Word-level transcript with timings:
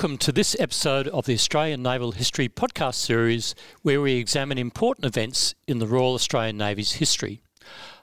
Welcome 0.00 0.16
to 0.16 0.32
this 0.32 0.56
episode 0.58 1.08
of 1.08 1.26
the 1.26 1.34
Australian 1.34 1.82
Naval 1.82 2.12
History 2.12 2.48
podcast 2.48 2.94
series, 2.94 3.54
where 3.82 4.00
we 4.00 4.14
examine 4.14 4.56
important 4.56 5.04
events 5.04 5.54
in 5.66 5.78
the 5.78 5.86
Royal 5.86 6.14
Australian 6.14 6.56
Navy's 6.56 6.92
history. 6.92 7.42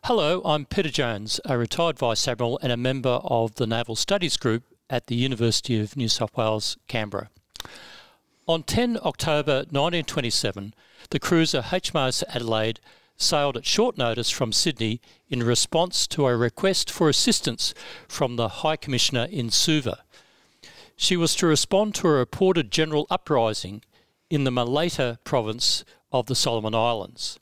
Hello, 0.03 0.43
I'm 0.45 0.65
Peter 0.65 0.91
Jones, 0.91 1.41
a 1.45 1.57
retired 1.57 1.97
Vice 1.97 2.27
Admiral 2.27 2.59
and 2.61 2.71
a 2.71 2.77
member 2.77 3.19
of 3.23 3.55
the 3.55 3.65
Naval 3.65 3.95
Studies 3.95 4.37
Group 4.37 4.61
at 4.91 5.07
the 5.07 5.15
University 5.15 5.79
of 5.79 5.97
New 5.97 6.07
South 6.07 6.37
Wales, 6.37 6.77
Canberra. 6.87 7.31
On 8.47 8.61
10 8.61 8.99
October 9.03 9.65
1927, 9.71 10.75
the 11.09 11.19
cruiser 11.19 11.63
HMAS 11.63 12.23
Adelaide 12.29 12.79
sailed 13.15 13.57
at 13.57 13.65
short 13.65 13.97
notice 13.97 14.29
from 14.29 14.53
Sydney 14.53 15.01
in 15.29 15.41
response 15.41 16.05
to 16.09 16.27
a 16.27 16.37
request 16.37 16.91
for 16.91 17.09
assistance 17.09 17.73
from 18.07 18.35
the 18.35 18.49
High 18.49 18.77
Commissioner 18.77 19.27
in 19.31 19.49
Suva. 19.49 20.03
She 20.97 21.15
was 21.15 21.35
to 21.35 21.47
respond 21.47 21.95
to 21.95 22.07
a 22.07 22.11
reported 22.11 22.71
general 22.71 23.07
uprising 23.09 23.83
in 24.29 24.43
the 24.43 24.51
Malaita 24.51 25.19
province 25.23 25.85
of 26.11 26.25
the 26.25 26.35
Solomon 26.35 26.75
Islands. 26.75 27.39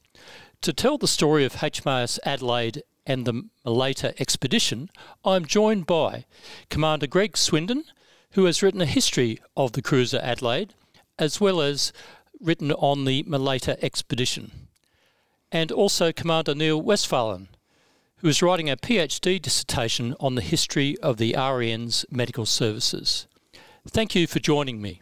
To 0.61 0.73
tell 0.73 0.97
the 0.97 1.07
story 1.07 1.45
of 1.45 1.53
HMAS 1.53 2.19
Adelaide 2.23 2.83
and 3.05 3.25
the 3.25 3.49
Malaita 3.65 4.13
expedition, 4.19 4.89
I'm 5.23 5.45
joined 5.45 5.87
by 5.87 6.25
Commander 6.69 7.07
Greg 7.07 7.37
Swindon, 7.37 7.85
who 8.31 8.45
has 8.45 8.61
written 8.61 8.81
a 8.81 8.85
history 8.85 9.39
of 9.55 9.71
the 9.71 9.81
cruiser 9.81 10.19
Adelaide, 10.21 10.73
as 11.17 11.41
well 11.41 11.61
as 11.61 11.93
written 12.41 12.71
on 12.73 13.05
the 13.05 13.23
Malaita 13.23 13.81
expedition 13.81 14.65
and 15.55 15.71
also 15.71 16.11
Commander 16.11 16.53
Neil 16.53 16.81
Westphalen, 16.81 17.47
who 18.17 18.27
is 18.27 18.41
writing 18.41 18.69
a 18.69 18.75
PhD 18.75 19.41
dissertation 19.41 20.13
on 20.19 20.35
the 20.35 20.41
history 20.41 20.97
of 20.97 21.15
the 21.15 21.33
RAN's 21.33 22.05
medical 22.11 22.45
services. 22.45 23.27
Thank 23.87 24.15
you 24.15 24.27
for 24.27 24.39
joining 24.39 24.81
me. 24.81 25.01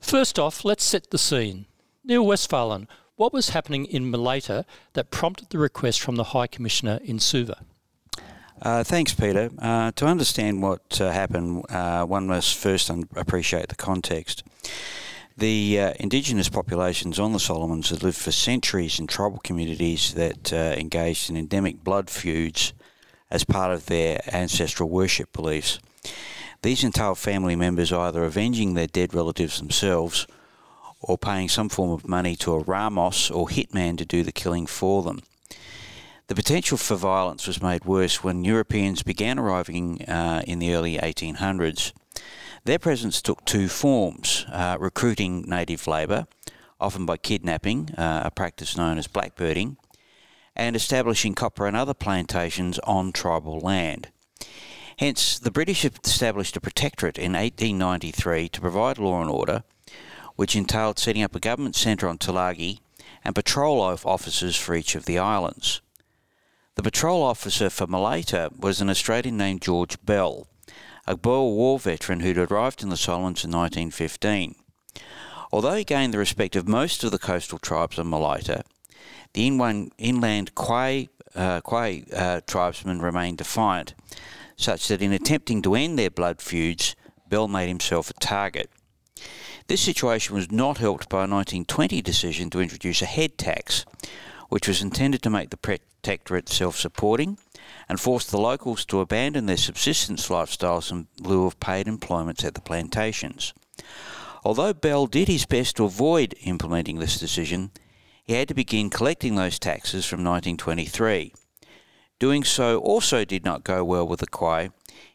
First 0.00 0.38
off, 0.38 0.64
let's 0.64 0.84
set 0.84 1.10
the 1.10 1.18
scene. 1.18 1.66
Neil 2.04 2.24
Westphalen, 2.24 2.88
what 3.16 3.32
was 3.32 3.50
happening 3.50 3.84
in 3.86 4.10
Malaita 4.10 4.64
that 4.92 5.10
prompted 5.10 5.50
the 5.50 5.58
request 5.58 6.00
from 6.00 6.16
the 6.16 6.24
High 6.24 6.46
Commissioner 6.46 7.00
in 7.04 7.18
Suva? 7.18 7.64
Uh, 8.62 8.84
thanks, 8.84 9.14
Peter. 9.14 9.50
Uh, 9.58 9.90
to 9.92 10.06
understand 10.06 10.62
what 10.62 11.00
uh, 11.00 11.10
happened, 11.10 11.64
uh, 11.70 12.04
one 12.04 12.26
must 12.26 12.56
first 12.56 12.90
un- 12.90 13.08
appreciate 13.16 13.68
the 13.68 13.74
context. 13.74 14.42
The 15.36 15.80
uh, 15.80 15.94
indigenous 15.98 16.50
populations 16.50 17.18
on 17.18 17.32
the 17.32 17.40
Solomons 17.40 17.88
had 17.88 18.02
lived 18.02 18.18
for 18.18 18.32
centuries 18.32 18.98
in 18.98 19.06
tribal 19.06 19.38
communities 19.38 20.12
that 20.14 20.52
uh, 20.52 20.74
engaged 20.78 21.30
in 21.30 21.36
endemic 21.36 21.82
blood 21.82 22.10
feuds 22.10 22.74
as 23.30 23.44
part 23.44 23.72
of 23.72 23.86
their 23.86 24.20
ancestral 24.30 24.90
worship 24.90 25.32
beliefs. 25.32 25.78
These 26.62 26.84
entailed 26.84 27.18
family 27.18 27.56
members 27.56 27.92
either 27.92 28.24
avenging 28.24 28.74
their 28.74 28.86
dead 28.86 29.14
relatives 29.14 29.58
themselves 29.58 30.26
or 31.00 31.16
paying 31.16 31.48
some 31.48 31.70
form 31.70 31.90
of 31.90 32.06
money 32.06 32.36
to 32.36 32.52
a 32.52 32.58
Ramos 32.58 33.30
or 33.30 33.48
hitman 33.48 33.96
to 33.98 34.04
do 34.04 34.22
the 34.22 34.32
killing 34.32 34.66
for 34.66 35.02
them. 35.02 35.20
The 36.26 36.34
potential 36.34 36.76
for 36.76 36.96
violence 36.96 37.46
was 37.46 37.62
made 37.62 37.86
worse 37.86 38.22
when 38.22 38.44
Europeans 38.44 39.02
began 39.02 39.38
arriving 39.38 40.02
uh, 40.02 40.42
in 40.46 40.58
the 40.58 40.74
early 40.74 40.98
1800s. 40.98 41.92
Their 42.64 42.78
presence 42.78 43.22
took 43.22 43.44
two 43.44 43.68
forms 43.68 44.44
uh, 44.52 44.76
recruiting 44.78 45.42
native 45.48 45.86
labour, 45.86 46.26
often 46.78 47.06
by 47.06 47.16
kidnapping, 47.16 47.94
uh, 47.96 48.22
a 48.26 48.30
practice 48.30 48.76
known 48.76 48.98
as 48.98 49.08
blackbirding, 49.08 49.76
and 50.54 50.76
establishing 50.76 51.34
copra 51.34 51.68
and 51.68 51.76
other 51.76 51.94
plantations 51.94 52.78
on 52.80 53.12
tribal 53.12 53.58
land. 53.58 54.08
Hence, 55.00 55.38
the 55.38 55.50
British 55.50 55.82
established 55.86 56.58
a 56.58 56.60
protectorate 56.60 57.16
in 57.16 57.32
1893 57.32 58.50
to 58.50 58.60
provide 58.60 58.98
law 58.98 59.22
and 59.22 59.30
order, 59.30 59.64
which 60.36 60.54
entailed 60.54 60.98
setting 60.98 61.22
up 61.22 61.34
a 61.34 61.40
government 61.40 61.74
centre 61.74 62.06
on 62.06 62.18
Tulagi 62.18 62.80
and 63.24 63.34
patrol 63.34 63.80
officers 63.80 64.56
for 64.56 64.74
each 64.74 64.94
of 64.94 65.06
the 65.06 65.18
islands. 65.18 65.80
The 66.74 66.82
patrol 66.82 67.22
officer 67.22 67.70
for 67.70 67.86
Malaita 67.86 68.60
was 68.60 68.82
an 68.82 68.90
Australian 68.90 69.38
named 69.38 69.62
George 69.62 69.96
Bell, 70.04 70.46
a 71.06 71.16
Boer 71.16 71.50
War 71.50 71.78
veteran 71.78 72.20
who'd 72.20 72.36
arrived 72.36 72.82
in 72.82 72.90
the 72.90 72.98
Solomons 72.98 73.42
in 73.42 73.52
1915. 73.52 74.54
Although 75.50 75.76
he 75.76 75.84
gained 75.84 76.12
the 76.12 76.18
respect 76.18 76.54
of 76.56 76.68
most 76.68 77.02
of 77.04 77.10
the 77.10 77.18
coastal 77.18 77.58
tribes 77.58 77.98
of 77.98 78.04
Malaita, 78.04 78.64
the 79.32 79.46
inland, 79.46 79.92
inland 79.96 80.54
Kwai, 80.54 81.08
uh, 81.34 81.62
Kwai 81.62 82.04
uh, 82.14 82.42
tribesmen 82.46 83.00
remained 83.00 83.38
defiant, 83.38 83.94
such 84.60 84.88
that 84.88 85.02
in 85.02 85.12
attempting 85.12 85.62
to 85.62 85.74
end 85.74 85.98
their 85.98 86.10
blood 86.10 86.40
feuds, 86.40 86.94
Bell 87.28 87.48
made 87.48 87.68
himself 87.68 88.10
a 88.10 88.14
target. 88.14 88.70
This 89.68 89.80
situation 89.80 90.34
was 90.34 90.50
not 90.50 90.78
helped 90.78 91.08
by 91.08 91.18
a 91.18 91.30
1920 91.30 92.02
decision 92.02 92.50
to 92.50 92.60
introduce 92.60 93.02
a 93.02 93.06
head 93.06 93.38
tax, 93.38 93.84
which 94.48 94.66
was 94.66 94.82
intended 94.82 95.22
to 95.22 95.30
make 95.30 95.50
the 95.50 95.56
protectorate 95.56 96.48
self 96.48 96.76
supporting 96.76 97.38
and 97.88 98.00
forced 98.00 98.30
the 98.30 98.40
locals 98.40 98.84
to 98.86 99.00
abandon 99.00 99.46
their 99.46 99.56
subsistence 99.56 100.28
lifestyles 100.28 100.90
in 100.90 101.06
lieu 101.20 101.46
of 101.46 101.60
paid 101.60 101.86
employments 101.86 102.44
at 102.44 102.54
the 102.54 102.60
plantations. 102.60 103.54
Although 104.44 104.74
Bell 104.74 105.06
did 105.06 105.28
his 105.28 105.46
best 105.46 105.76
to 105.76 105.84
avoid 105.84 106.34
implementing 106.42 106.98
this 106.98 107.20
decision, 107.20 107.70
he 108.24 108.34
had 108.34 108.48
to 108.48 108.54
begin 108.54 108.90
collecting 108.90 109.36
those 109.36 109.58
taxes 109.58 110.06
from 110.06 110.24
1923. 110.24 111.32
Doing 112.20 112.44
so 112.44 112.78
also 112.78 113.24
did 113.24 113.44
not 113.46 113.64
go 113.64 113.82
well 113.82 114.06
with 114.06 114.20
the 114.20 114.26
Kwai, 114.26 114.68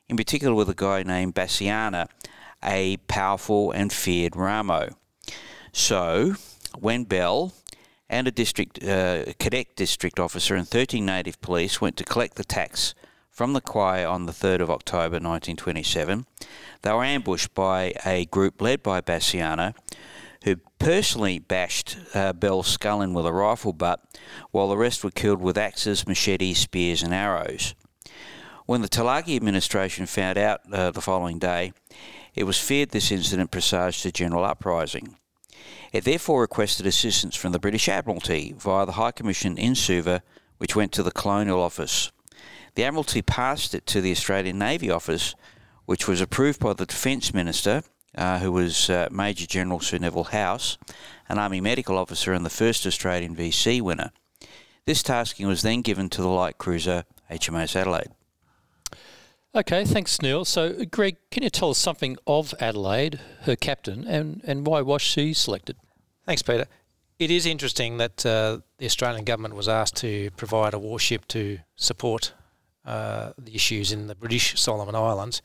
in 0.09 0.17
particular 0.17 0.55
with 0.55 0.67
a 0.69 0.73
guy 0.73 1.03
named 1.03 1.35
Basiana, 1.35 2.07
a 2.63 2.97
powerful 3.07 3.71
and 3.71 3.93
feared 3.93 4.35
Ramo. 4.35 4.89
So, 5.71 6.33
when 6.79 7.03
Bell, 7.03 7.53
and 8.09 8.27
a 8.27 8.31
district 8.31 8.83
uh, 8.83 9.33
cadet 9.39 9.75
district 9.75 10.19
officer 10.19 10.55
and 10.55 10.67
13 10.67 11.05
native 11.05 11.39
police 11.41 11.79
went 11.79 11.95
to 11.97 12.03
collect 12.03 12.35
the 12.35 12.43
tax 12.43 12.95
from 13.29 13.53
the 13.53 13.61
Kwai 13.61 14.03
on 14.03 14.25
the 14.25 14.31
3rd 14.31 14.61
of 14.61 14.72
October 14.72 15.16
1927. 15.16 16.25
They 16.81 16.91
were 16.91 17.03
ambushed 17.03 17.53
by 17.53 17.93
a 18.03 18.25
group 18.25 18.61
led 18.61 18.81
by 18.81 19.01
Basiana, 19.01 19.75
who 20.45 20.57
personally 20.78 21.39
bashed 21.39 21.97
uh, 22.13 22.31
Bell's 22.31 22.67
skull 22.67 23.01
in 23.01 23.13
with 23.13 23.25
a 23.25 23.33
rifle 23.33 23.73
butt, 23.73 24.00
while 24.51 24.69
the 24.69 24.78
rest 24.78 25.03
were 25.03 25.09
killed 25.09 25.41
with 25.41 25.57
axes, 25.57 26.07
machetes, 26.07 26.59
spears, 26.59 27.01
and 27.01 27.13
arrows. 27.13 27.73
When 28.67 28.84
the 28.84 28.88
Tulagi 28.88 29.35
administration 29.35 30.05
found 30.05 30.38
out 30.38 30.61
uh, 30.72 30.91
the 30.91 31.01
following 31.01 31.39
day, 31.39 31.73
it 32.35 32.44
was 32.44 32.59
feared 32.59 32.91
this 32.91 33.11
incident 33.11 33.50
presaged 33.50 34.05
a 34.05 34.11
general 34.11 34.45
uprising. 34.45 35.17
It 35.91 36.03
therefore 36.03 36.41
requested 36.41 36.85
assistance 36.85 37.35
from 37.35 37.51
the 37.51 37.59
British 37.59 37.89
Admiralty 37.89 38.53
via 38.55 38.85
the 38.85 38.94
High 38.94 39.11
Commission 39.11 39.57
in 39.57 39.73
Suva, 39.73 40.22
which 40.59 40.75
went 40.75 40.91
to 40.91 41.03
the 41.03 41.11
Colonial 41.11 41.59
Office. 41.59 42.11
The 42.75 42.84
Admiralty 42.84 43.23
passed 43.23 43.73
it 43.73 43.88
to 43.88 44.01
the 44.01 44.11
Australian 44.11 44.59
Navy 44.59 44.91
Office, 44.91 45.34
which 45.85 46.07
was 46.07 46.22
approved 46.22 46.59
by 46.59 46.73
the 46.73 46.85
Defence 46.85 47.34
Minister, 47.34 47.81
uh, 48.18 48.40
who 48.40 48.52
was 48.52 48.90
uh, 48.90 49.08
Major 49.12 49.46
General 49.46 49.80
Sir 49.80 49.98
Neville 49.98 50.26
Howse, 50.26 50.78
an 51.30 51.40
Army 51.40 51.62
Medical 51.62 51.98
Officer 51.98 52.34
and 52.34 52.46
the 52.46 52.50
first 52.50 52.86
Australian 52.86 53.36
VC 53.36 53.81
winner. 53.81 54.12
This 54.86 55.02
tasking 55.02 55.48
was 55.48 55.62
then 55.62 55.81
given 55.81 56.09
to 56.09 56.22
the 56.22 56.28
light 56.28 56.58
cruiser 56.58 57.06
HMAS 57.31 57.76
Adelaide. 57.76 58.12
Okay, 59.56 59.86
thanks, 59.86 60.22
Neil. 60.22 60.44
So, 60.44 60.84
Greg, 60.86 61.16
can 61.31 61.42
you 61.42 61.50
tell 61.50 61.70
us 61.70 61.78
something 61.78 62.18
of 62.28 62.53
Adelaide, 62.59 63.20
her 63.44 63.56
captain, 63.56 64.06
and, 64.06 64.42
and 64.44 64.66
why 64.68 64.82
was 64.82 65.02
she 65.02 65.34
selected? 65.34 65.78
Thanks, 66.26 66.42
Peter. 66.42 66.66
It 67.18 67.32
is 67.32 67.46
interesting 67.46 67.97
that 67.97 68.26
uh, 68.26 68.59
the 68.78 68.86
Australian 68.86 69.24
government 69.24 69.56
was 69.56 69.70
asked 69.70 69.96
to 69.97 70.30
provide 70.32 70.74
a 70.74 70.80
warship 70.80 71.26
to 71.30 71.59
support 71.78 72.34
uh, 72.85 73.32
the 73.38 73.56
issues 73.56 73.94
in 73.94 74.08
the 74.08 74.16
British 74.16 74.59
Solomon 74.59 74.96
Islands, 74.96 75.41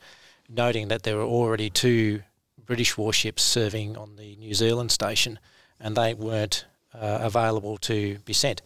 noting 0.49 0.89
that 0.89 1.03
there 1.03 1.15
were 1.15 1.23
already 1.23 1.69
two 1.69 2.21
British 2.65 2.97
warships 2.97 3.43
serving 3.43 3.97
on 3.97 4.15
the 4.15 4.35
New 4.37 4.53
Zealand 4.53 4.91
station 4.91 5.39
and 5.79 5.95
they 5.95 6.13
weren't 6.13 6.65
uh, 6.93 7.19
available 7.21 7.77
to 7.77 8.19
be 8.25 8.33
sent. 8.33 8.61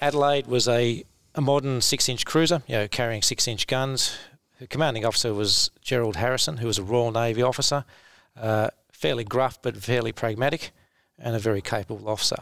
Adelaide 0.00 0.46
was 0.46 0.68
a, 0.68 1.04
a 1.34 1.40
modern 1.40 1.80
six 1.80 2.08
inch 2.08 2.24
cruiser, 2.24 2.62
you 2.66 2.74
know, 2.74 2.88
carrying 2.88 3.22
six 3.22 3.46
inch 3.46 3.66
guns. 3.66 4.16
Her 4.58 4.66
commanding 4.66 5.04
officer 5.04 5.34
was 5.34 5.70
Gerald 5.80 6.16
Harrison, 6.16 6.58
who 6.58 6.66
was 6.66 6.78
a 6.78 6.82
Royal 6.82 7.12
Navy 7.12 7.42
officer, 7.42 7.84
uh, 8.36 8.68
fairly 8.92 9.24
gruff 9.24 9.60
but 9.62 9.76
fairly 9.76 10.12
pragmatic 10.12 10.72
and 11.18 11.34
a 11.34 11.38
very 11.38 11.60
capable 11.60 12.08
officer. 12.08 12.36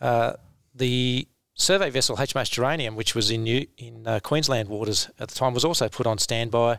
Uh, 0.00 0.34
the 0.74 1.26
survey 1.54 1.90
vessel 1.90 2.16
HMAS 2.16 2.50
Geranium, 2.50 2.96
which 2.96 3.14
was 3.14 3.30
in 3.30 3.44
New, 3.44 3.66
in 3.76 4.06
uh, 4.06 4.20
Queensland 4.20 4.68
waters 4.68 5.10
at 5.18 5.28
the 5.28 5.34
time, 5.34 5.54
was 5.54 5.64
also 5.64 5.88
put 5.88 6.06
on 6.06 6.18
standby 6.18 6.78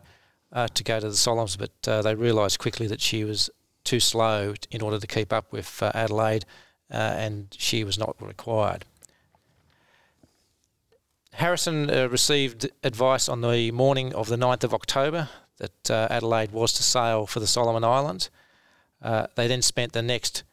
uh, 0.52 0.68
to 0.74 0.84
go 0.84 1.00
to 1.00 1.10
the 1.10 1.16
Solomons, 1.16 1.56
but 1.56 1.72
uh, 1.88 2.02
they 2.02 2.16
realised 2.16 2.60
quickly 2.60 2.88
that 2.88 3.02
she 3.02 3.24
was 3.24 3.50
too 3.84 4.00
slow 4.00 4.54
in 4.70 4.82
order 4.82 5.00
to 5.00 5.08
keep 5.08 5.32
up 5.34 5.52
with 5.52 5.82
uh, 5.82 5.92
Adelaide, 5.94 6.46
uh, 6.92 6.96
and 6.96 7.48
she 7.58 7.84
was 7.84 7.98
not 7.98 8.16
required. 8.20 8.86
Harrison 11.34 11.90
uh, 11.90 12.08
received 12.10 12.70
advice 12.84 13.30
on 13.30 13.42
the 13.42 13.72
morning 13.72 14.14
of 14.14 14.28
the 14.28 14.36
9th 14.36 14.66
of 14.66 14.74
October 14.74 15.30
that 15.58 15.90
uh, 15.90 16.08
Adelaide 16.10 16.52
was 16.52 16.74
to 16.74 16.84
sail 16.84 17.26
for 17.26 17.40
the 17.40 17.48
Solomon 17.48 17.84
Islands. 17.84 18.30
They 19.02 19.48
then 19.48 19.62
spent 19.62 19.94
the 19.94 20.02
next 20.02 20.44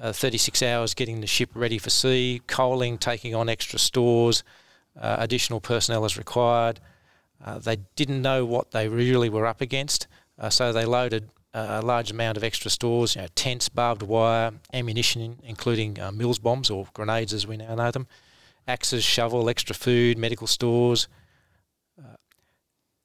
uh, 0.00 0.12
36 0.12 0.62
hours 0.62 0.94
getting 0.94 1.20
the 1.20 1.26
ship 1.26 1.50
ready 1.54 1.78
for 1.78 1.90
sea, 1.90 2.40
coaling, 2.46 2.98
taking 2.98 3.34
on 3.34 3.48
extra 3.48 3.78
stores, 3.78 4.44
additional 4.94 5.60
personnel 5.60 6.04
as 6.04 6.16
required. 6.16 6.80
Uh, 7.44 7.58
they 7.58 7.76
didn't 7.96 8.20
know 8.20 8.44
what 8.44 8.72
they 8.72 8.88
really 8.88 9.28
were 9.28 9.46
up 9.46 9.60
against, 9.60 10.06
uh, 10.38 10.50
so 10.50 10.72
they 10.72 10.84
loaded 10.84 11.30
a 11.54 11.82
large 11.82 12.10
amount 12.10 12.36
of 12.36 12.44
extra 12.44 12.70
stores, 12.70 13.16
you 13.16 13.22
know, 13.22 13.28
tents, 13.34 13.68
barbed 13.68 14.02
wire, 14.02 14.52
ammunition, 14.72 15.38
including 15.42 15.98
uh, 16.00 16.12
Mills 16.12 16.38
bombs 16.38 16.70
or 16.70 16.86
grenades 16.92 17.32
as 17.32 17.46
we 17.46 17.56
now 17.56 17.74
know 17.74 17.90
them, 17.90 18.06
axes, 18.66 19.02
shovel, 19.02 19.48
extra 19.48 19.74
food, 19.74 20.18
medical 20.18 20.46
stores. 20.46 21.08
Uh, 21.98 22.16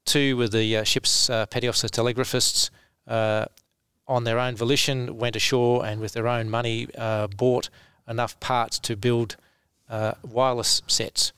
two 0.04 0.36
were 0.36 0.48
the 0.48 0.76
uh, 0.76 0.84
ship's 0.84 1.30
uh, 1.30 1.46
petty 1.46 1.66
officer 1.66 1.88
telegraphists 1.88 2.70
uh, 3.08 3.46
on 4.06 4.24
their 4.24 4.38
own 4.38 4.54
volition 4.54 5.16
went 5.16 5.34
ashore 5.34 5.84
and 5.84 6.00
with 6.00 6.12
their 6.12 6.28
own 6.28 6.50
money 6.50 6.86
uh, 6.98 7.26
bought 7.26 7.70
enough 8.06 8.38
parts 8.40 8.78
to 8.78 8.96
build 8.96 9.36
wireless 10.22 10.82
sets. 10.86 11.32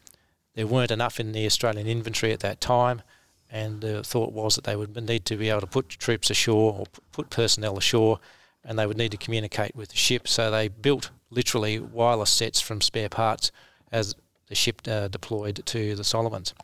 There 0.57 0.67
weren't 0.67 0.91
enough 0.91 1.21
in 1.21 1.31
the 1.31 1.47
Australian 1.47 1.87
inventory 1.87 2.33
at 2.33 2.41
that 2.41 2.61
time 2.61 3.03
and 3.51 3.81
the 3.81 4.03
thought 4.03 4.33
was 4.33 4.57
that 4.57 4.65
they 4.65 4.77
would 4.77 4.97
need 5.09 5.25
to 5.27 5.37
be 5.37 5.49
able 5.49 5.61
to 5.61 5.67
put 5.67 5.89
troops 5.89 6.31
ashore 6.31 6.75
or 6.75 6.87
put 7.13 7.31
personnel 7.31 7.79
ashore, 7.79 8.19
and 8.65 8.79
they 8.79 8.87
would 8.87 8.97
need 8.97 9.13
to 9.13 9.17
communicate 9.17 9.77
with 9.77 9.91
the 9.91 9.97
ship. 9.97 10.27
So 10.27 10.51
they 10.51 10.69
built 10.69 11.11
literally 11.31 11.79
wireless 11.79 12.31
sets 12.31 12.61
from 12.61 12.81
spare 12.81 13.09
parts 13.09 13.53
as 13.93 14.15
the 14.49 14.55
ship 14.55 14.83
uh, 14.89 15.09
deployed 15.09 15.63
to 15.67 15.95
the 15.95 16.05
Solomons. 16.05 16.55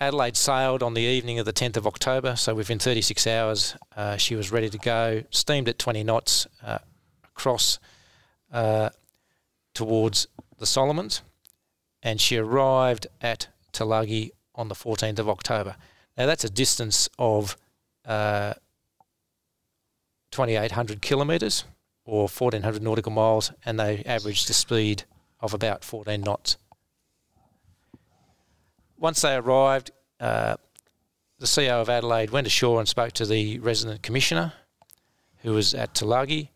Adelaide 0.00 0.36
sailed 0.36 0.82
on 0.82 0.94
the 0.94 1.02
evening 1.02 1.40
of 1.40 1.46
the 1.46 1.52
10th 1.52 1.76
of 1.76 1.86
October, 1.86 2.36
so 2.36 2.54
within 2.54 2.78
36 2.78 3.26
hours 3.26 3.76
uh, 3.96 4.16
she 4.16 4.36
was 4.36 4.52
ready 4.52 4.70
to 4.70 4.78
go, 4.78 5.24
steamed 5.30 5.68
at 5.68 5.78
20 5.78 6.04
knots 6.04 6.46
uh, 6.64 6.78
across 7.24 7.80
uh, 8.52 8.90
towards 9.74 10.28
the 10.58 10.66
Solomons, 10.66 11.22
and 12.08 12.22
she 12.22 12.38
arrived 12.38 13.06
at 13.20 13.48
Tulagi 13.70 14.30
on 14.54 14.68
the 14.68 14.74
14th 14.74 15.18
of 15.18 15.28
October. 15.28 15.76
Now 16.16 16.24
that's 16.24 16.42
a 16.42 16.48
distance 16.48 17.06
of 17.18 17.54
uh, 18.06 18.54
2,800 20.30 21.02
kilometres 21.02 21.64
or 22.06 22.22
1,400 22.22 22.82
nautical 22.82 23.12
miles, 23.12 23.52
and 23.62 23.78
they 23.78 24.02
averaged 24.06 24.48
a 24.48 24.54
speed 24.54 25.04
of 25.40 25.52
about 25.52 25.84
14 25.84 26.22
knots. 26.22 26.56
Once 28.96 29.20
they 29.20 29.34
arrived, 29.34 29.90
uh, 30.18 30.56
the 31.38 31.46
CEO 31.46 31.82
of 31.82 31.90
Adelaide 31.90 32.30
went 32.30 32.46
ashore 32.46 32.78
and 32.78 32.88
spoke 32.88 33.12
to 33.12 33.26
the 33.26 33.58
resident 33.58 34.02
commissioner, 34.02 34.54
who 35.42 35.52
was 35.52 35.74
at 35.74 35.92
Tulagi, 35.92 36.48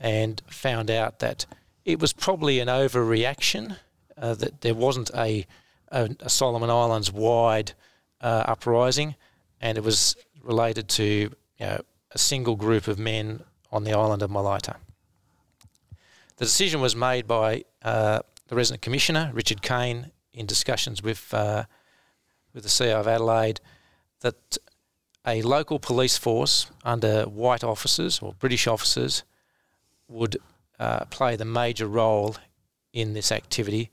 and 0.00 0.42
found 0.48 0.90
out 0.90 1.20
that 1.20 1.46
it 1.84 2.00
was 2.00 2.12
probably 2.12 2.58
an 2.58 2.66
overreaction, 2.66 3.76
uh, 4.16 4.34
that 4.34 4.60
there 4.60 4.74
wasn't 4.74 5.10
a 5.14 5.46
a, 5.90 6.10
a 6.20 6.30
Solomon 6.30 6.70
Islands 6.70 7.12
wide 7.12 7.72
uh, 8.20 8.44
uprising, 8.46 9.14
and 9.60 9.78
it 9.78 9.84
was 9.84 10.16
related 10.42 10.88
to 10.88 11.04
you 11.04 11.30
know, 11.60 11.80
a 12.12 12.18
single 12.18 12.56
group 12.56 12.88
of 12.88 12.98
men 12.98 13.42
on 13.70 13.84
the 13.84 13.92
island 13.92 14.22
of 14.22 14.30
Malaita. 14.30 14.76
The 16.36 16.44
decision 16.44 16.80
was 16.80 16.94
made 16.94 17.26
by 17.26 17.64
uh, 17.82 18.20
the 18.48 18.56
resident 18.56 18.82
commissioner, 18.82 19.30
Richard 19.32 19.62
Kane, 19.62 20.10
in 20.32 20.46
discussions 20.46 21.02
with, 21.02 21.32
uh, 21.32 21.64
with 22.52 22.62
the 22.62 22.68
CEO 22.68 23.00
of 23.00 23.08
Adelaide, 23.08 23.60
that 24.20 24.58
a 25.26 25.42
local 25.42 25.78
police 25.78 26.16
force 26.18 26.70
under 26.84 27.24
white 27.24 27.64
officers 27.64 28.20
or 28.20 28.34
British 28.34 28.66
officers 28.66 29.24
would 30.08 30.36
uh, 30.78 31.06
play 31.06 31.36
the 31.36 31.44
major 31.44 31.86
role 31.86 32.36
in 32.92 33.14
this 33.14 33.32
activity 33.32 33.90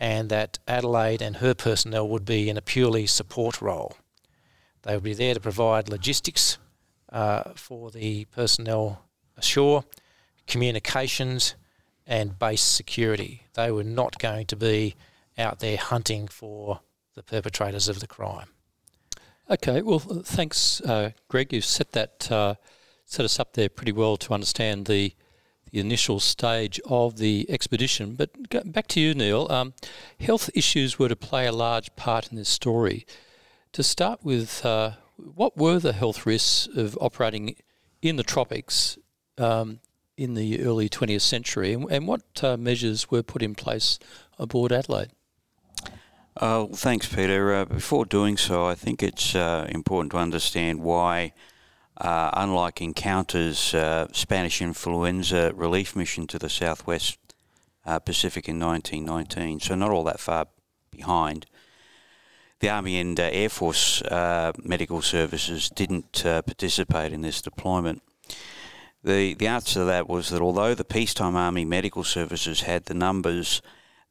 and 0.00 0.30
that 0.30 0.58
Adelaide 0.66 1.20
and 1.20 1.36
her 1.36 1.52
personnel 1.52 2.08
would 2.08 2.24
be 2.24 2.48
in 2.48 2.56
a 2.56 2.62
purely 2.62 3.06
support 3.06 3.60
role. 3.60 3.96
They 4.82 4.94
would 4.94 5.04
be 5.04 5.12
there 5.14 5.34
to 5.34 5.40
provide 5.40 5.90
logistics 5.90 6.56
uh, 7.12 7.52
for 7.54 7.90
the 7.90 8.24
personnel 8.26 9.04
ashore, 9.36 9.84
communications, 10.46 11.54
and 12.06 12.38
base 12.38 12.62
security. 12.62 13.44
They 13.54 13.70
were 13.70 13.84
not 13.84 14.18
going 14.18 14.46
to 14.46 14.56
be 14.56 14.96
out 15.36 15.60
there 15.60 15.76
hunting 15.76 16.28
for 16.28 16.80
the 17.14 17.22
perpetrators 17.22 17.88
of 17.88 18.00
the 18.00 18.06
crime. 18.06 18.48
Okay, 19.50 19.82
well, 19.82 19.98
thanks, 19.98 20.80
uh, 20.80 21.10
Greg. 21.28 21.52
You've 21.52 21.64
set 21.64 21.92
that 21.92 22.30
uh, 22.30 22.54
set 23.04 23.24
us 23.24 23.38
up 23.38 23.52
there 23.52 23.68
pretty 23.68 23.92
well 23.92 24.16
to 24.16 24.32
understand 24.32 24.86
the 24.86 25.12
the 25.70 25.80
initial 25.80 26.20
stage 26.20 26.80
of 26.86 27.18
the 27.18 27.46
expedition. 27.48 28.14
But 28.14 28.30
back 28.72 28.86
to 28.88 29.00
you, 29.00 29.14
Neil. 29.14 29.46
Um, 29.50 29.74
health 30.18 30.50
issues 30.54 30.98
were 30.98 31.08
to 31.08 31.16
play 31.16 31.46
a 31.46 31.52
large 31.52 31.94
part 31.96 32.30
in 32.30 32.36
this 32.36 32.48
story. 32.48 33.06
To 33.72 33.82
start 33.82 34.24
with, 34.24 34.64
uh, 34.64 34.92
what 35.16 35.56
were 35.56 35.78
the 35.78 35.92
health 35.92 36.26
risks 36.26 36.68
of 36.74 36.98
operating 37.00 37.56
in 38.02 38.16
the 38.16 38.24
tropics 38.24 38.98
um, 39.38 39.80
in 40.16 40.34
the 40.34 40.60
early 40.62 40.88
20th 40.88 41.22
century, 41.22 41.72
and, 41.72 41.90
and 41.90 42.06
what 42.06 42.22
uh, 42.42 42.56
measures 42.56 43.10
were 43.10 43.22
put 43.22 43.42
in 43.42 43.54
place 43.54 43.98
aboard 44.38 44.72
Adelaide? 44.72 45.10
Uh, 46.36 46.66
thanks, 46.66 47.06
Peter. 47.06 47.54
Uh, 47.54 47.64
before 47.64 48.04
doing 48.04 48.36
so, 48.36 48.66
I 48.66 48.74
think 48.74 49.02
it's 49.02 49.34
uh, 49.34 49.66
important 49.70 50.12
to 50.12 50.18
understand 50.18 50.80
why 50.80 51.32
uh, 52.00 52.30
unlike 52.32 52.80
Encounter's 52.80 53.74
uh, 53.74 54.08
Spanish 54.12 54.62
influenza 54.62 55.52
relief 55.54 55.94
mission 55.94 56.26
to 56.28 56.38
the 56.38 56.48
southwest 56.48 57.18
uh, 57.84 57.98
Pacific 57.98 58.48
in 58.48 58.58
1919, 58.58 59.60
so 59.60 59.74
not 59.74 59.90
all 59.90 60.04
that 60.04 60.20
far 60.20 60.46
behind. 60.90 61.46
The 62.60 62.68
Army 62.68 62.98
and 62.98 63.18
uh, 63.18 63.28
Air 63.32 63.48
Force 63.48 64.02
uh, 64.02 64.52
medical 64.62 65.02
services 65.02 65.70
didn't 65.70 66.24
uh, 66.26 66.42
participate 66.42 67.12
in 67.12 67.22
this 67.22 67.40
deployment. 67.40 68.02
The, 69.02 69.34
the 69.34 69.46
answer 69.46 69.80
to 69.80 69.84
that 69.84 70.08
was 70.08 70.28
that 70.28 70.42
although 70.42 70.74
the 70.74 70.84
peacetime 70.84 71.36
Army 71.36 71.64
medical 71.64 72.04
services 72.04 72.62
had 72.62 72.84
the 72.84 72.94
numbers, 72.94 73.62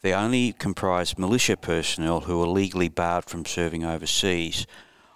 they 0.01 0.13
only 0.13 0.53
comprised 0.53 1.19
militia 1.19 1.57
personnel 1.57 2.21
who 2.21 2.39
were 2.39 2.47
legally 2.47 2.89
barred 2.89 3.25
from 3.25 3.45
serving 3.45 3.83
overseas 3.83 4.66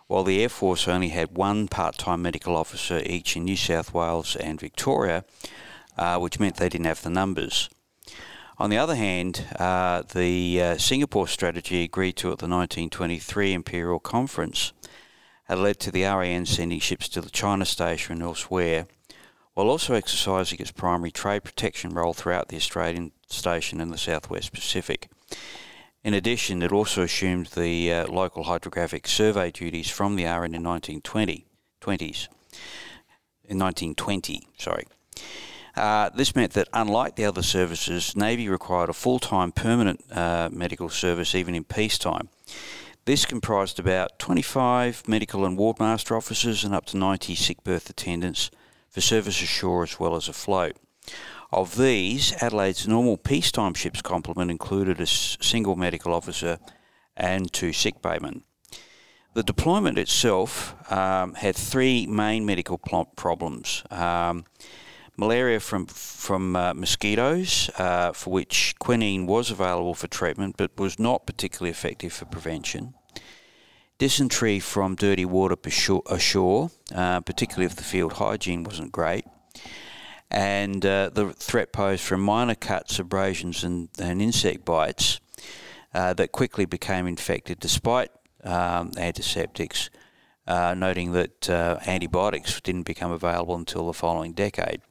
while 0.07 0.23
the 0.23 0.41
Air 0.41 0.49
Force 0.49 0.87
only 0.87 1.09
had 1.09 1.37
one 1.37 1.67
part 1.67 1.97
time 1.97 2.21
medical 2.21 2.55
officer 2.55 3.01
each 3.05 3.35
in 3.35 3.45
New 3.45 3.57
South 3.57 3.93
Wales 3.93 4.35
and 4.35 4.59
Victoria, 4.59 5.25
uh, 5.97 6.17
which 6.19 6.39
meant 6.39 6.57
they 6.57 6.69
didn't 6.69 6.85
have 6.85 7.01
the 7.01 7.09
numbers. 7.09 7.69
On 8.57 8.69
the 8.69 8.77
other 8.77 8.95
hand, 8.95 9.45
uh, 9.57 10.03
the 10.13 10.61
uh, 10.61 10.77
Singapore 10.77 11.27
strategy 11.27 11.83
agreed 11.83 12.15
to 12.17 12.27
at 12.27 12.37
the 12.37 12.47
1923 12.47 13.53
Imperial 13.53 13.99
Conference 13.99 14.73
had 15.45 15.57
led 15.57 15.79
to 15.79 15.91
the 15.91 16.03
RAN 16.03 16.45
sending 16.45 16.79
ships 16.79 17.09
to 17.09 17.21
the 17.21 17.29
China 17.29 17.65
Station 17.65 18.13
and 18.13 18.21
elsewhere, 18.21 18.87
while 19.53 19.69
also 19.69 19.93
exercising 19.93 20.59
its 20.59 20.71
primary 20.71 21.11
trade 21.11 21.43
protection 21.43 21.91
role 21.91 22.13
throughout 22.13 22.47
the 22.47 22.55
Australian 22.55 23.11
station 23.27 23.81
and 23.81 23.91
the 23.91 23.97
Southwest 23.97 24.53
Pacific. 24.53 25.09
In 26.03 26.13
addition, 26.13 26.61
it 26.61 26.73
also 26.73 27.03
assumed 27.03 27.47
the 27.47 27.91
uh, 27.91 28.07
local 28.07 28.43
hydrographic 28.43 29.07
survey 29.07 29.51
duties 29.51 29.89
from 29.89 30.15
the 30.17 30.25
RN 30.25 30.53
in 30.53 30.63
1920, 30.63 31.45
20s, 31.79 32.27
in 33.45 33.57
1920, 33.57 34.47
sorry. 34.57 34.85
Uh, 35.75 36.09
this 36.09 36.35
meant 36.35 36.53
that, 36.53 36.67
unlike 36.73 37.15
the 37.15 37.25
other 37.25 37.41
services, 37.41 38.15
Navy 38.17 38.49
required 38.49 38.89
a 38.89 38.93
full 38.93 39.17
time 39.17 39.53
permanent 39.53 40.03
uh, 40.11 40.49
medical 40.51 40.89
service 40.89 41.33
even 41.33 41.55
in 41.55 41.63
peacetime. 41.63 42.27
This 43.05 43.25
comprised 43.25 43.79
about 43.79 44.19
25 44.19 45.07
medical 45.07 45.45
and 45.45 45.57
wardmaster 45.57 46.15
officers 46.15 46.63
and 46.63 46.75
up 46.75 46.85
to 46.87 46.97
90 46.97 47.35
sick 47.35 47.63
berth 47.63 47.89
attendants 47.89 48.51
for 48.89 49.01
service 49.01 49.41
ashore 49.41 49.83
as 49.83 49.99
well 49.99 50.15
as 50.15 50.27
afloat. 50.27 50.75
Of 51.53 51.77
these, 51.77 52.33
Adelaide's 52.41 52.87
normal 52.87 53.15
peacetime 53.15 53.75
ships 53.75 54.01
complement 54.01 54.49
included 54.49 54.99
a 54.99 55.05
single 55.05 55.75
medical 55.75 56.11
officer 56.11 56.57
and 57.15 57.53
two 57.53 57.71
sick 57.71 58.01
baymen. 58.01 58.41
The 59.35 59.43
deployment 59.43 59.99
itself 59.99 60.75
um, 60.91 61.35
had 61.35 61.55
three 61.55 62.07
main 62.07 62.43
medical 62.43 62.79
problems. 62.79 63.83
Um, 63.91 64.45
malaria 65.15 65.59
from 65.59 65.85
from 65.85 66.55
uh, 66.55 66.73
mosquitoes, 66.73 67.69
uh, 67.77 68.13
for 68.13 68.31
which 68.33 68.73
quinine 68.79 69.27
was 69.27 69.51
available 69.51 69.93
for 69.93 70.07
treatment 70.07 70.55
but 70.57 70.75
was 70.79 70.97
not 70.97 71.27
particularly 71.27 71.69
effective 71.69 72.13
for 72.13 72.25
prevention. 72.25 72.95
Dysentery 73.99 74.59
from 74.59 74.95
dirty 74.95 75.23
water 75.23 75.55
ashore, 76.07 76.71
uh, 76.95 77.21
particularly 77.21 77.67
if 77.67 77.75
the 77.75 77.83
field 77.83 78.13
hygiene 78.13 78.63
wasn't 78.63 78.91
great 78.91 79.25
and 80.33 80.85
uh, 80.85 81.09
the 81.13 81.31
threat 81.31 81.71
posed 81.71 82.03
from 82.03 82.21
minor 82.21 82.55
cuts, 82.55 82.99
abrasions, 82.99 83.63
and, 83.63 83.89
and 83.99 84.21
insect 84.21 84.65
bites 84.65 85.19
uh, 85.93 86.13
that 86.13 86.31
quickly 86.31 86.65
became 86.65 87.07
infected 87.07 87.59
despite 87.59 88.09
um, 88.43 88.91
antiseptics. 88.97 89.89
uh, 90.47 90.73
noting 90.73 91.13
that 91.13 91.49
uh, 91.49 91.79
antibiotics 91.85 92.59
didn't 92.61 92.83
become 92.83 93.11
available 93.11 93.55
until 93.55 93.87
the 93.87 93.93
following 93.93 94.33
decade. 94.33 94.81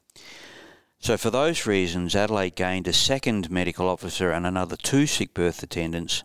So, 0.99 1.16
for 1.16 1.30
those 1.30 1.66
reasons, 1.66 2.14
Adelaide 2.14 2.54
gained 2.54 2.87
a 2.87 2.92
second 2.92 3.50
medical 3.50 3.88
officer 3.88 4.30
and 4.30 4.46
another 4.46 4.76
two 4.76 5.06
sick 5.06 5.34
berth 5.34 5.62
attendants, 5.62 6.22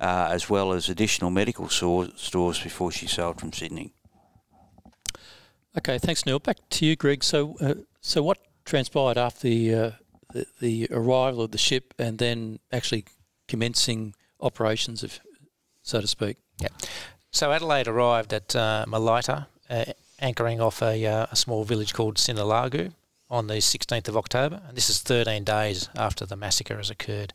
uh, 0.00 0.28
as 0.30 0.50
well 0.50 0.72
as 0.72 0.88
additional 0.88 1.30
medical 1.30 1.68
stores 1.68 2.60
before 2.62 2.90
she 2.90 3.06
sailed 3.06 3.40
from 3.40 3.52
Sydney. 3.52 3.92
Okay, 5.76 5.98
thanks, 5.98 6.26
Neil. 6.26 6.40
Back 6.40 6.56
to 6.70 6.84
you, 6.84 6.96
Greg. 6.96 7.22
So, 7.22 7.56
uh, 7.60 7.74
so 8.00 8.22
what 8.22 8.38
transpired 8.68 9.18
after 9.18 9.48
the, 9.48 9.74
uh, 9.74 9.90
the, 10.32 10.46
the 10.60 10.88
arrival 10.90 11.42
of 11.42 11.50
the 11.50 11.58
ship 11.58 11.94
and 11.98 12.18
then 12.18 12.60
actually 12.70 13.04
commencing 13.48 14.14
operations, 14.40 15.02
of, 15.02 15.20
so 15.82 16.00
to 16.00 16.06
speak? 16.06 16.36
Yeah. 16.60 16.68
So 17.30 17.50
Adelaide 17.52 17.88
arrived 17.88 18.32
at 18.32 18.54
uh, 18.54 18.84
Malaita, 18.86 19.46
uh, 19.70 19.84
anchoring 20.20 20.60
off 20.60 20.82
a, 20.82 21.04
uh, 21.06 21.26
a, 21.30 21.36
small 21.36 21.64
village 21.64 21.94
called 21.94 22.16
Sinalagu 22.16 22.92
on 23.30 23.46
the 23.46 23.54
16th 23.54 24.08
of 24.08 24.16
October, 24.16 24.60
and 24.66 24.76
this 24.76 24.90
is 24.90 25.00
13 25.02 25.44
days 25.44 25.88
after 25.96 26.26
the 26.26 26.36
massacre 26.36 26.76
has 26.76 26.90
occurred. 26.90 27.32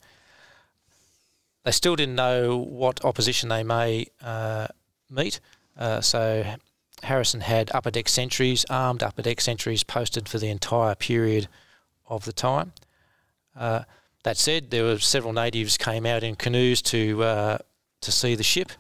They 1.64 1.72
still 1.72 1.96
didn't 1.96 2.16
know 2.16 2.58
what 2.58 3.04
opposition 3.06 3.50
they 3.50 3.64
may 3.64 4.08
uh, 4.22 4.68
meet, 5.10 5.40
uh, 5.78 6.02
so 6.02 6.44
Harrison 7.02 7.42
had 7.42 7.72
upper 7.74 7.92
deck 7.92 8.08
sentries, 8.08 8.66
armed 8.70 9.04
upper 9.04 9.22
deck 9.22 9.42
sentries, 9.42 9.84
posted 9.84 10.30
for 10.30 10.38
the 10.38 10.50
entire 10.50 10.96
period 10.96 11.48
of 12.08 12.26
the 12.26 12.34
time. 12.34 12.74
Uh, 13.56 13.84
that 14.24 14.38
said, 14.38 14.72
there 14.72 14.84
were 14.84 15.00
several 15.00 15.34
natives 15.34 15.78
came 15.78 16.06
out 16.06 16.24
in 16.24 16.36
canoes 16.36 16.82
to 16.84 17.24
uh, 17.24 17.58
to 18.02 18.12
see 18.12 18.36
the 18.36 18.44
ship 18.44 18.72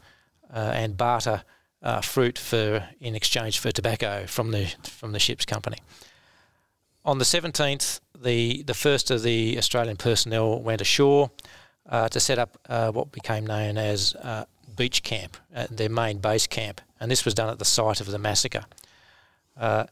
uh, 0.53 0.71
and 0.73 0.97
barter 0.97 1.43
uh, 1.81 2.01
fruit 2.01 2.37
for 2.37 2.87
in 2.99 3.15
exchange 3.15 3.59
for 3.59 3.71
tobacco 3.71 4.25
from 4.25 4.51
the 4.51 4.73
from 4.83 5.11
the 5.11 5.19
ship's 5.19 5.45
company. 5.45 5.77
On 7.05 7.17
the 7.17 7.25
17th, 7.25 7.99
the 8.15 8.63
the 8.63 8.73
first 8.73 9.11
of 9.11 9.23
the 9.23 9.57
Australian 9.57 9.97
personnel 9.97 10.61
went 10.61 10.79
ashore 10.79 11.31
uh, 11.89 12.07
to 12.07 12.19
set 12.19 12.39
up 12.39 12.57
uh, 12.69 12.91
what 12.91 13.11
became 13.11 13.45
known 13.45 13.77
as 13.77 14.15
beach 14.75 15.03
camp, 15.03 15.37
their 15.69 15.89
main 15.89 16.19
base 16.19 16.47
camp, 16.47 16.81
and 16.99 17.11
this 17.11 17.25
was 17.25 17.33
done 17.33 17.49
at 17.49 17.59
the 17.59 17.65
site 17.65 18.01
of 18.01 18.07
the 18.07 18.17
massacre. 18.17 18.65
Uh, 19.57 19.85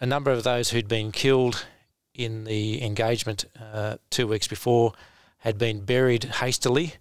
a 0.00 0.06
number 0.06 0.30
of 0.30 0.42
those 0.42 0.70
who'd 0.70 0.88
been 0.88 1.12
killed 1.12 1.66
in 2.14 2.44
the 2.44 2.82
engagement 2.82 3.44
uh, 3.60 3.96
two 4.10 4.26
weeks 4.26 4.48
before 4.48 4.92
had 5.38 5.58
been 5.58 5.84
buried 5.84 6.24
hastily 6.24 6.94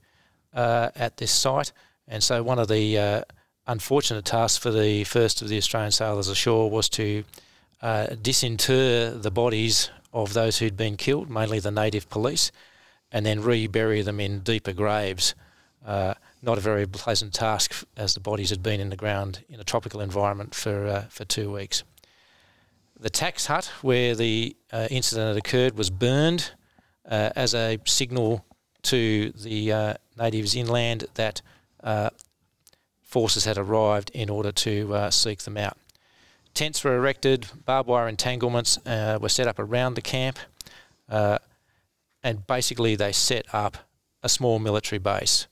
uh, 0.54 0.90
at 0.96 1.18
this 1.18 1.32
site, 1.32 1.72
and 2.08 2.24
so 2.24 2.44
one 2.44 2.60
of 2.60 2.68
the 2.68 2.98
uh, 2.98 3.22
unfortunate 3.68 4.26
tasks 4.26 4.58
for 4.58 4.72
the 4.72 5.04
first 5.06 5.42
of 5.42 5.48
the 5.48 5.58
Australian 5.58 5.92
sailors 5.92 6.28
ashore 6.28 6.70
was 6.70 6.90
to 6.90 7.24
uh, 7.82 8.08
disinter 8.22 9.12
the 9.12 9.32
bodies 9.32 9.90
of 10.14 10.34
those 10.34 10.60
who'd 10.60 10.78
been 10.78 10.98
killed, 10.98 11.30
mainly 11.30 11.60
the 11.60 11.72
native 11.72 12.10
police, 12.10 12.52
and 13.12 13.26
then 13.26 13.42
rebury 13.42 14.02
them 14.02 14.20
in 14.20 14.40
deeper 14.40 14.74
graves. 14.74 15.36
Uh, 15.86 16.14
not 16.44 16.58
a 16.58 16.62
very 16.62 16.86
pleasant 16.86 17.34
task 17.34 17.86
as 17.96 18.14
the 18.14 18.20
bodies 18.20 18.50
had 18.50 18.62
been 18.62 18.82
in 18.82 18.90
the 18.90 18.98
ground 18.98 19.44
in 19.48 19.60
a 19.62 19.64
tropical 19.64 20.02
environment 20.02 20.54
for, 20.54 20.86
uh, 20.86 21.02
for 21.10 21.24
two 21.24 21.50
weeks. 21.50 21.84
The 23.00 23.10
tax 23.10 23.46
hut 23.46 23.72
where 23.82 24.14
the 24.14 24.56
uh, 24.72 24.88
incident 24.92 25.30
had 25.30 25.38
occurred 25.38 25.78
was 25.78 25.90
burned 25.90 26.52
uh, 27.10 27.30
as 27.36 27.56
a 27.56 27.80
signal 27.86 28.46
to 28.84 29.32
the 29.32 29.72
uh, 29.72 29.94
natives 30.18 30.54
inland 30.54 31.06
that 31.16 31.42
uh, 31.82 32.10
forces 33.02 33.46
had 33.46 33.58
arrived 33.58 34.12
in 34.14 34.30
order 34.30 34.52
to 34.52 34.94
uh, 34.94 35.10
seek 35.10 35.40
them 35.44 35.58
out. 35.58 35.78
Tents 36.54 36.84
were 36.84 36.96
erected, 36.98 37.48
barbed 37.66 37.88
wire 37.88 38.08
entanglements 38.08 38.78
were 38.86 39.30
set 39.30 39.48
up 39.48 39.58
around 39.58 39.96
the 39.96 40.02
camp, 40.02 40.38
and 41.10 42.46
basically 42.46 42.96
they 42.96 43.12
set 43.12 43.46
up 43.54 43.78
a 44.22 44.30
small 44.30 44.60
military 44.60 45.00
base 45.00 45.48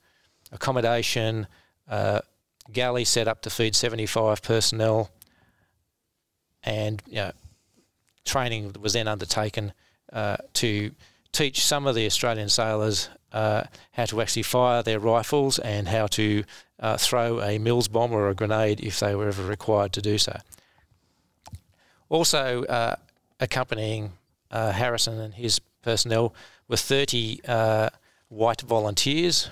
accommodation, 0.52 1.48
uh, 1.90 2.22
galley 2.72 3.06
set 3.06 3.28
up 3.28 3.42
to 3.42 3.50
feed 3.50 3.76
75 3.76 4.42
personnel, 4.42 5.10
and 6.64 7.02
you 7.08 7.16
know, 7.16 7.32
training 8.26 8.76
was 8.80 8.94
then 8.94 9.08
undertaken 9.08 9.74
uh, 10.14 10.38
to 10.54 10.92
teach 11.32 11.64
some 11.64 11.88
of 11.88 11.96
the 11.96 12.06
Australian 12.06 12.50
sailors 12.50 13.10
uh, 13.32 13.64
how 13.92 14.06
to 14.06 14.22
actually 14.22 14.44
fire 14.44 14.84
their 14.84 15.00
rifles 15.00 15.60
and 15.60 15.88
how 15.88 16.08
to 16.08 16.44
uh, 16.80 16.98
throw 16.98 17.42
a 17.42 17.58
Mills 17.58 17.88
bomb 17.88 18.12
or 18.12 18.30
a 18.30 18.36
grenade 18.36 18.82
if 18.82 19.00
they 19.00 19.16
were 19.16 19.28
ever 19.28 19.44
required 19.44 19.94
to 19.94 20.02
do 20.02 20.18
so. 20.18 20.38
Also, 22.10 22.66
uh, 22.66 22.96
accompanying 23.40 24.12
uh, 24.52 24.72
Harrison 24.72 25.20
and 25.20 25.34
his 25.34 25.60
personnel 25.82 26.34
were 26.68 26.78
30 26.78 27.42
uh, 27.48 27.90
white 28.28 28.62
volunteers, 28.62 29.50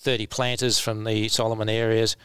30 0.00 0.26
planters 0.26 0.78
from 0.78 1.04
the 1.04 1.28
Solomon 1.28 1.68
areas 1.68 2.16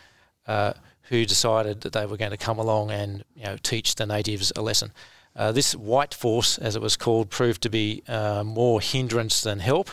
uh, 0.48 0.74
who 1.04 1.26
decided 1.26 1.82
that 1.82 1.94
they 1.94 2.06
were 2.06 2.18
going 2.18 2.32
to 2.32 2.38
come 2.38 2.58
along 2.58 2.90
and 2.90 3.24
you 3.36 3.44
know 3.44 3.58
teach 3.62 3.96
the 3.96 4.06
natives 4.06 4.52
a 4.56 4.62
lesson. 4.62 4.92
Uh, 5.36 5.52
this 5.52 5.76
white 5.76 6.14
force, 6.14 6.58
as 6.58 6.76
it 6.78 6.82
was 6.82 6.96
called, 6.96 7.30
proved 7.30 7.62
to 7.62 7.70
be 7.70 8.02
uh, 8.08 8.44
more 8.44 8.80
hindrance 8.80 9.42
than 9.42 9.60
help. 9.60 9.90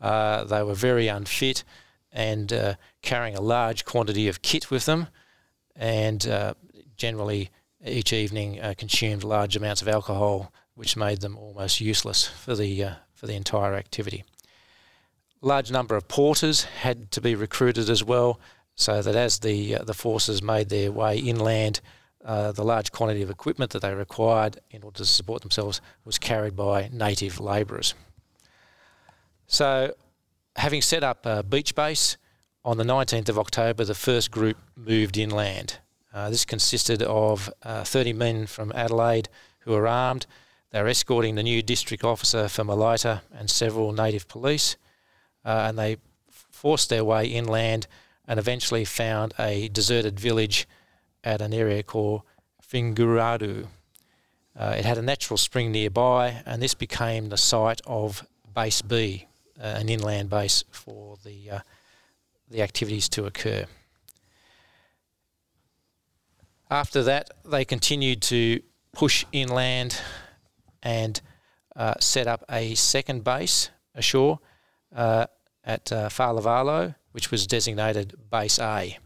Uh, 0.00 0.44
they 0.44 0.62
were 0.62 0.74
very 0.74 1.08
unfit 1.08 1.62
and 2.10 2.52
uh, 2.52 2.74
carrying 3.02 3.36
a 3.36 3.40
large 3.40 3.84
quantity 3.84 4.28
of 4.28 4.40
kit 4.40 4.70
with 4.70 4.86
them, 4.86 5.08
and 5.76 6.26
uh, 6.26 6.54
generally 6.96 7.50
each 7.84 8.12
evening 8.12 8.58
consumed 8.78 9.22
large 9.22 9.54
amounts 9.54 9.82
of 9.82 9.88
alcohol, 9.88 10.50
which 10.74 10.96
made 10.96 11.20
them 11.20 11.36
almost 11.36 11.80
useless 11.80 12.26
for 12.26 12.56
the 12.56 12.88
for 13.14 13.26
the 13.26 13.34
entire 13.34 13.74
activity 13.74 14.24
large 15.40 15.70
number 15.70 15.96
of 15.96 16.08
porters 16.08 16.64
had 16.64 17.10
to 17.12 17.20
be 17.20 17.34
recruited 17.34 17.88
as 17.88 18.02
well, 18.02 18.40
so 18.74 19.02
that 19.02 19.14
as 19.14 19.38
the 19.40 19.76
uh, 19.76 19.84
the 19.84 19.94
forces 19.94 20.42
made 20.42 20.68
their 20.68 20.92
way 20.92 21.18
inland, 21.18 21.80
uh, 22.24 22.52
the 22.52 22.64
large 22.64 22.92
quantity 22.92 23.22
of 23.22 23.30
equipment 23.30 23.70
that 23.72 23.82
they 23.82 23.94
required 23.94 24.58
in 24.70 24.82
order 24.82 24.98
to 24.98 25.04
support 25.04 25.42
themselves 25.42 25.80
was 26.04 26.18
carried 26.18 26.56
by 26.56 26.88
native 26.92 27.40
labourers. 27.40 27.94
So, 29.46 29.94
having 30.56 30.82
set 30.82 31.02
up 31.02 31.24
a 31.24 31.42
beach 31.42 31.74
base 31.74 32.16
on 32.64 32.76
the 32.76 32.84
19th 32.84 33.28
of 33.28 33.38
October, 33.38 33.84
the 33.84 33.94
first 33.94 34.30
group 34.30 34.58
moved 34.76 35.16
inland. 35.16 35.78
Uh, 36.12 36.30
this 36.30 36.44
consisted 36.44 37.02
of 37.02 37.50
uh, 37.62 37.84
30 37.84 38.12
men 38.12 38.46
from 38.46 38.72
Adelaide 38.74 39.28
who 39.60 39.72
were 39.72 39.86
armed. 39.86 40.26
They 40.70 40.82
were 40.82 40.88
escorting 40.88 41.34
the 41.34 41.42
new 41.42 41.62
district 41.62 42.04
officer 42.04 42.48
from 42.48 42.68
Malaita 42.68 43.22
and 43.32 43.48
several 43.48 43.92
native 43.92 44.28
police 44.28 44.76
uh, 45.48 45.64
and 45.66 45.78
they 45.78 45.96
forced 46.28 46.90
their 46.90 47.04
way 47.04 47.26
inland 47.26 47.86
and 48.26 48.38
eventually 48.38 48.84
found 48.84 49.32
a 49.38 49.68
deserted 49.68 50.20
village 50.20 50.68
at 51.24 51.40
an 51.40 51.54
area 51.54 51.82
called 51.82 52.20
Finguradu. 52.62 53.66
Uh, 54.54 54.74
it 54.76 54.84
had 54.84 54.98
a 54.98 55.02
natural 55.02 55.38
spring 55.38 55.72
nearby, 55.72 56.42
and 56.44 56.60
this 56.60 56.74
became 56.74 57.30
the 57.30 57.38
site 57.38 57.80
of 57.86 58.26
Base 58.54 58.82
B, 58.82 59.26
uh, 59.58 59.62
an 59.62 59.88
inland 59.88 60.28
base 60.28 60.64
for 60.70 61.16
the 61.24 61.50
uh, 61.50 61.60
the 62.50 62.60
activities 62.62 63.08
to 63.10 63.24
occur. 63.24 63.64
After 66.70 67.02
that, 67.04 67.30
they 67.44 67.64
continued 67.64 68.20
to 68.22 68.60
push 68.92 69.24
inland 69.32 70.00
and 70.82 71.20
uh, 71.76 71.94
set 72.00 72.26
up 72.26 72.44
a 72.50 72.74
second 72.74 73.22
base 73.24 73.70
ashore 73.94 74.40
uh, 74.94 75.26
at 75.68 75.92
uh, 75.92 76.08
Falavalo, 76.08 76.94
which 77.12 77.30
was 77.30 77.46
designated 77.46 78.14
Base 78.30 78.58
A. 78.58 78.98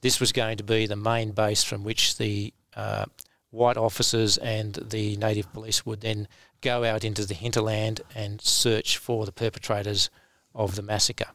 This 0.00 0.20
was 0.20 0.30
going 0.30 0.56
to 0.56 0.64
be 0.64 0.86
the 0.86 0.96
main 0.96 1.32
base 1.32 1.64
from 1.64 1.82
which 1.82 2.16
the 2.16 2.54
uh, 2.76 3.06
white 3.50 3.76
officers 3.76 4.38
and 4.38 4.74
the 4.74 5.16
native 5.16 5.52
police 5.52 5.84
would 5.84 6.00
then 6.00 6.28
go 6.60 6.84
out 6.84 7.02
into 7.02 7.26
the 7.26 7.34
hinterland 7.34 8.00
and 8.14 8.40
search 8.40 8.96
for 8.96 9.26
the 9.26 9.32
perpetrators 9.32 10.08
of 10.54 10.76
the 10.76 10.82
massacre. 10.82 11.30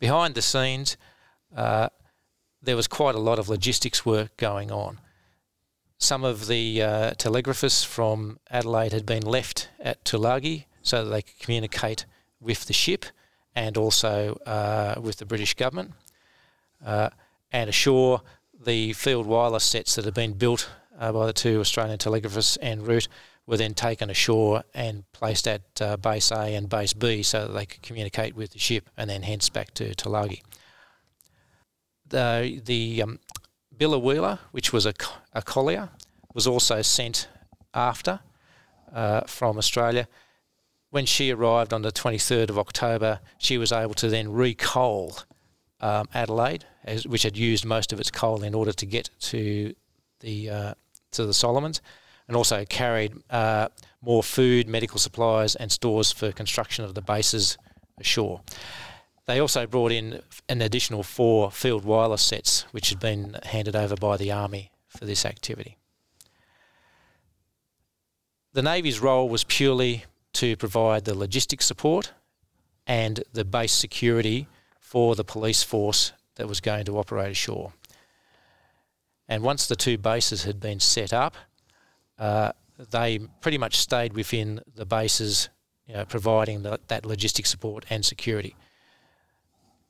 Behind 0.00 0.34
the 0.34 0.42
scenes, 0.42 0.96
uh, 1.56 1.88
there 2.60 2.76
was 2.76 2.88
quite 2.88 3.14
a 3.14 3.20
lot 3.20 3.38
of 3.38 3.48
logistics 3.48 4.04
work 4.04 4.36
going 4.36 4.72
on. 4.72 4.98
Some 5.98 6.24
of 6.24 6.48
the 6.48 6.82
uh, 6.82 7.10
telegraphists 7.12 7.84
from 7.84 8.40
Adelaide 8.50 8.92
had 8.92 9.06
been 9.06 9.22
left 9.22 9.68
at 9.78 10.04
Tulagi 10.04 10.64
so 10.82 11.04
that 11.04 11.10
they 11.10 11.22
could 11.22 11.38
communicate 11.38 12.06
with 12.44 12.66
the 12.66 12.72
ship 12.72 13.06
and 13.56 13.76
also 13.76 14.34
uh, 14.46 14.94
with 15.00 15.16
the 15.16 15.26
British 15.26 15.54
government. 15.54 15.92
Uh, 16.84 17.08
and 17.50 17.70
ashore, 17.70 18.20
the 18.64 18.92
field 18.92 19.26
wireless 19.26 19.64
sets 19.64 19.94
that 19.94 20.04
had 20.04 20.14
been 20.14 20.34
built 20.34 20.70
uh, 20.98 21.12
by 21.12 21.26
the 21.26 21.32
two 21.32 21.60
Australian 21.60 21.98
telegraphists 21.98 22.58
en 22.60 22.84
route 22.84 23.08
were 23.46 23.56
then 23.56 23.74
taken 23.74 24.10
ashore 24.10 24.62
and 24.74 25.04
placed 25.12 25.46
at 25.46 25.62
uh, 25.80 25.96
base 25.96 26.30
A 26.32 26.54
and 26.54 26.68
base 26.68 26.92
B 26.92 27.22
so 27.22 27.46
that 27.46 27.52
they 27.52 27.66
could 27.66 27.82
communicate 27.82 28.34
with 28.34 28.52
the 28.52 28.58
ship 28.58 28.88
and 28.96 29.08
then 29.10 29.22
hence 29.22 29.48
back 29.48 29.74
to 29.74 29.94
Tulagi. 29.94 30.40
The, 32.06 32.60
the 32.64 33.02
um, 33.02 33.18
Biloela, 33.76 34.38
which 34.52 34.72
was 34.72 34.86
a, 34.86 34.94
a 35.32 35.42
collier, 35.42 35.90
was 36.32 36.46
also 36.46 36.82
sent 36.82 37.28
after 37.74 38.20
uh, 38.92 39.22
from 39.22 39.58
Australia. 39.58 40.08
When 40.94 41.06
she 41.06 41.32
arrived 41.32 41.72
on 41.72 41.82
the 41.82 41.90
23rd 41.90 42.50
of 42.50 42.56
October, 42.56 43.18
she 43.36 43.58
was 43.58 43.72
able 43.72 43.94
to 43.94 44.08
then 44.08 44.30
recoal 44.30 45.18
um, 45.80 46.08
Adelaide, 46.14 46.66
as, 46.84 47.04
which 47.04 47.24
had 47.24 47.36
used 47.36 47.64
most 47.64 47.92
of 47.92 47.98
its 47.98 48.12
coal 48.12 48.44
in 48.44 48.54
order 48.54 48.72
to 48.72 48.86
get 48.86 49.10
to 49.22 49.74
the 50.20 50.50
uh, 50.50 50.74
to 51.10 51.26
the 51.26 51.34
Solomons, 51.34 51.82
and 52.28 52.36
also 52.36 52.64
carried 52.64 53.12
uh, 53.30 53.70
more 54.02 54.22
food, 54.22 54.68
medical 54.68 55.00
supplies, 55.00 55.56
and 55.56 55.72
stores 55.72 56.12
for 56.12 56.30
construction 56.30 56.84
of 56.84 56.94
the 56.94 57.02
bases 57.02 57.58
ashore. 57.98 58.42
They 59.26 59.40
also 59.40 59.66
brought 59.66 59.90
in 59.90 60.22
an 60.48 60.62
additional 60.62 61.02
four 61.02 61.50
field 61.50 61.84
wireless 61.84 62.22
sets, 62.22 62.66
which 62.70 62.90
had 62.90 63.00
been 63.00 63.36
handed 63.42 63.74
over 63.74 63.96
by 63.96 64.16
the 64.16 64.30
Army 64.30 64.70
for 64.86 65.06
this 65.06 65.26
activity. 65.26 65.76
The 68.52 68.62
Navy's 68.62 69.00
role 69.00 69.28
was 69.28 69.42
purely 69.42 70.04
to 70.34 70.56
provide 70.56 71.04
the 71.04 71.14
logistics 71.14 71.66
support 71.66 72.12
and 72.86 73.24
the 73.32 73.44
base 73.44 73.72
security 73.72 74.46
for 74.78 75.14
the 75.14 75.24
police 75.24 75.62
force 75.62 76.12
that 76.36 76.48
was 76.48 76.60
going 76.60 76.84
to 76.84 76.98
operate 76.98 77.30
ashore. 77.30 77.72
And 79.28 79.42
once 79.42 79.66
the 79.66 79.76
two 79.76 79.96
bases 79.96 80.44
had 80.44 80.60
been 80.60 80.80
set 80.80 81.12
up, 81.12 81.34
uh, 82.18 82.52
they 82.90 83.20
pretty 83.40 83.58
much 83.58 83.78
stayed 83.78 84.12
within 84.12 84.60
the 84.74 84.84
bases, 84.84 85.48
you 85.86 85.94
know, 85.94 86.04
providing 86.04 86.62
the, 86.62 86.80
that 86.88 87.04
logistic 87.04 87.46
support 87.46 87.84
and 87.88 88.04
security. 88.04 88.56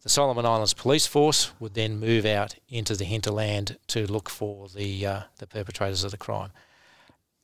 The 0.02 0.10
Solomon 0.10 0.44
Islands 0.44 0.74
Police 0.74 1.06
Force 1.06 1.52
would 1.58 1.74
then 1.74 1.98
move 1.98 2.26
out 2.26 2.56
into 2.68 2.94
the 2.94 3.06
hinterland 3.06 3.78
to 3.88 4.06
look 4.06 4.28
for 4.28 4.68
the 4.68 5.06
uh, 5.06 5.20
the 5.38 5.46
perpetrators 5.46 6.04
of 6.04 6.10
the 6.10 6.18
crime, 6.18 6.50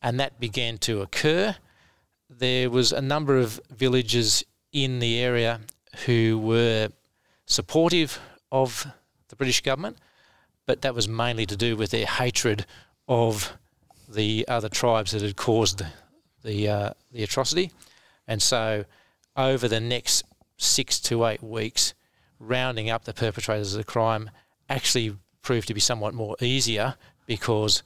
and 0.03 0.21
that 0.21 0.39
began 0.39 0.77
to 0.79 1.01
occur. 1.01 1.57
There 2.39 2.71
was 2.71 2.93
a 2.93 3.03
number 3.03 3.39
of 3.39 3.61
villages 3.71 4.45
in 4.73 5.01
the 5.01 5.19
area 5.19 5.61
who 6.07 6.39
were 6.39 6.91
supportive 7.45 8.21
of 8.53 8.87
the 9.29 9.37
British 9.37 9.61
government, 9.63 9.99
but 10.65 10.83
that 10.83 10.95
was 10.95 11.09
mainly 11.09 11.45
to 11.47 11.57
do 11.57 11.77
with 11.77 11.91
their 11.91 12.07
hatred 12.07 12.67
of 13.09 13.59
the 14.09 14.45
other 14.47 14.69
tribes 14.69 15.11
that 15.11 15.23
had 15.23 15.37
caused 15.37 15.83
the 16.45 16.69
uh, 16.69 16.91
the 17.13 17.25
atrocity, 17.25 17.73
and 18.29 18.41
so 18.41 18.85
over 19.37 19.67
the 19.67 19.81
next 19.81 20.25
six 20.57 21.01
to 21.01 21.27
eight 21.27 21.43
weeks, 21.43 21.95
rounding 22.39 22.89
up 22.89 23.05
the 23.05 23.13
perpetrators 23.13 23.75
of 23.75 23.79
the 23.79 23.85
crime 23.85 24.31
actually 24.69 25.17
proved 25.43 25.67
to 25.69 25.75
be 25.75 25.81
somewhat 25.81 26.15
more 26.15 26.37
easier 26.41 26.95
because, 27.27 27.83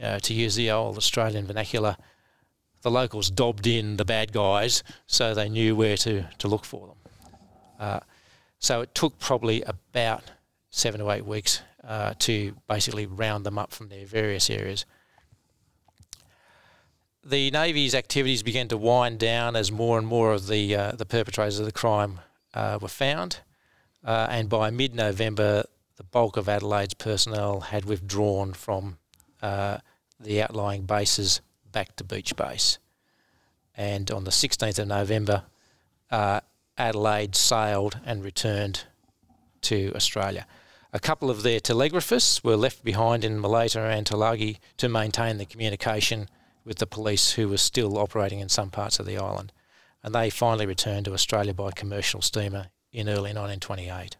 uh, 0.00 0.18
to 0.20 0.32
use 0.32 0.54
the 0.54 0.70
old 0.70 0.96
Australian 0.96 1.46
vernacular, 1.46 1.96
the 2.82 2.90
locals 2.90 3.30
dobbed 3.30 3.66
in 3.66 3.96
the 3.96 4.04
bad 4.04 4.32
guys 4.32 4.82
so 5.06 5.34
they 5.34 5.48
knew 5.48 5.74
where 5.74 5.96
to, 5.96 6.24
to 6.38 6.48
look 6.48 6.64
for 6.64 6.88
them. 6.88 6.96
Uh, 7.78 8.00
so 8.58 8.80
it 8.80 8.94
took 8.94 9.18
probably 9.18 9.62
about 9.62 10.24
seven 10.70 11.00
to 11.00 11.10
eight 11.10 11.26
weeks 11.26 11.62
uh, 11.84 12.14
to 12.20 12.54
basically 12.68 13.06
round 13.06 13.44
them 13.44 13.58
up 13.58 13.72
from 13.72 13.88
their 13.88 14.06
various 14.06 14.48
areas. 14.50 14.84
The 17.24 17.50
Navy's 17.50 17.94
activities 17.94 18.42
began 18.42 18.68
to 18.68 18.76
wind 18.76 19.18
down 19.18 19.54
as 19.54 19.70
more 19.70 19.98
and 19.98 20.06
more 20.06 20.32
of 20.32 20.48
the 20.48 20.74
uh, 20.74 20.92
the 20.92 21.06
perpetrators 21.06 21.60
of 21.60 21.66
the 21.66 21.72
crime 21.72 22.20
uh, 22.52 22.78
were 22.80 22.88
found, 22.88 23.40
uh, 24.04 24.26
and 24.28 24.48
by 24.48 24.70
mid-November, 24.70 25.64
the 25.96 26.02
bulk 26.04 26.36
of 26.36 26.48
Adelaide's 26.48 26.94
personnel 26.94 27.60
had 27.60 27.84
withdrawn 27.84 28.52
from 28.52 28.98
uh, 29.40 29.78
the 30.18 30.42
outlying 30.42 30.82
bases 30.82 31.40
back 31.72 31.96
to 31.96 32.04
Beach 32.04 32.36
Base. 32.36 32.78
And 33.76 34.10
on 34.10 34.24
the 34.24 34.30
16th 34.30 34.78
of 34.78 34.88
November, 34.88 35.44
uh, 36.10 36.40
Adelaide 36.76 37.34
sailed 37.34 37.98
and 38.04 38.22
returned 38.22 38.84
to 39.62 39.92
Australia. 39.94 40.46
A 40.92 41.00
couple 41.00 41.30
of 41.30 41.42
their 41.42 41.60
telegraphists 41.60 42.44
were 42.44 42.56
left 42.56 42.84
behind 42.84 43.24
in 43.24 43.40
Malaita 43.40 43.78
and 43.78 44.06
Tulagi 44.06 44.58
to 44.76 44.88
maintain 44.88 45.38
the 45.38 45.46
communication 45.46 46.28
with 46.64 46.78
the 46.78 46.86
police 46.86 47.32
who 47.32 47.48
were 47.48 47.56
still 47.56 47.98
operating 47.98 48.40
in 48.40 48.48
some 48.48 48.70
parts 48.70 48.98
of 48.98 49.06
the 49.06 49.16
island. 49.16 49.52
And 50.02 50.14
they 50.14 50.28
finally 50.28 50.66
returned 50.66 51.06
to 51.06 51.14
Australia 51.14 51.54
by 51.54 51.70
commercial 51.70 52.20
steamer 52.20 52.66
in 52.92 53.08
early 53.08 53.32
1928. 53.32 54.16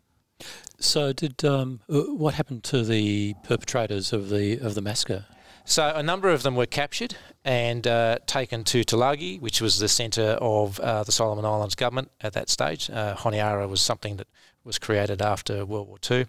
So, 0.79 1.13
did 1.13 1.45
um, 1.45 1.81
uh, 1.89 2.01
what 2.01 2.35
happened 2.35 2.65
to 2.65 2.83
the 2.83 3.35
perpetrators 3.45 4.13
of 4.13 4.29
the 4.29 4.59
of 4.59 4.75
the 4.75 4.83
massacre? 4.83 5.27
So, 5.65 5.93
a 5.95 6.03
number 6.03 6.29
of 6.29 6.43
them 6.43 6.57
were 6.57 6.67
captured 6.67 7.17
and 7.45 7.87
uh, 7.87 8.19
taken 8.27 8.65
to 8.65 8.83
Tulagi, 8.83 9.41
which 9.41 9.61
was 9.61 9.79
the 9.79 9.89
centre 9.89 10.37
of 10.41 10.81
uh, 10.81 11.05
the 11.05 11.13
Solomon 11.13 11.45
Islands 11.45 11.77
government 11.77 12.11
at 12.21 12.33
that 12.33 12.49
stage. 12.49 12.91
Uh, 12.91 13.15
Honiara 13.15 13.69
was 13.69 13.81
something 13.81 14.17
that 14.17 14.27
was 14.65 14.79
created 14.79 15.23
after 15.23 15.65
World 15.65 15.89
War 15.89 15.99
II. 16.11 16.27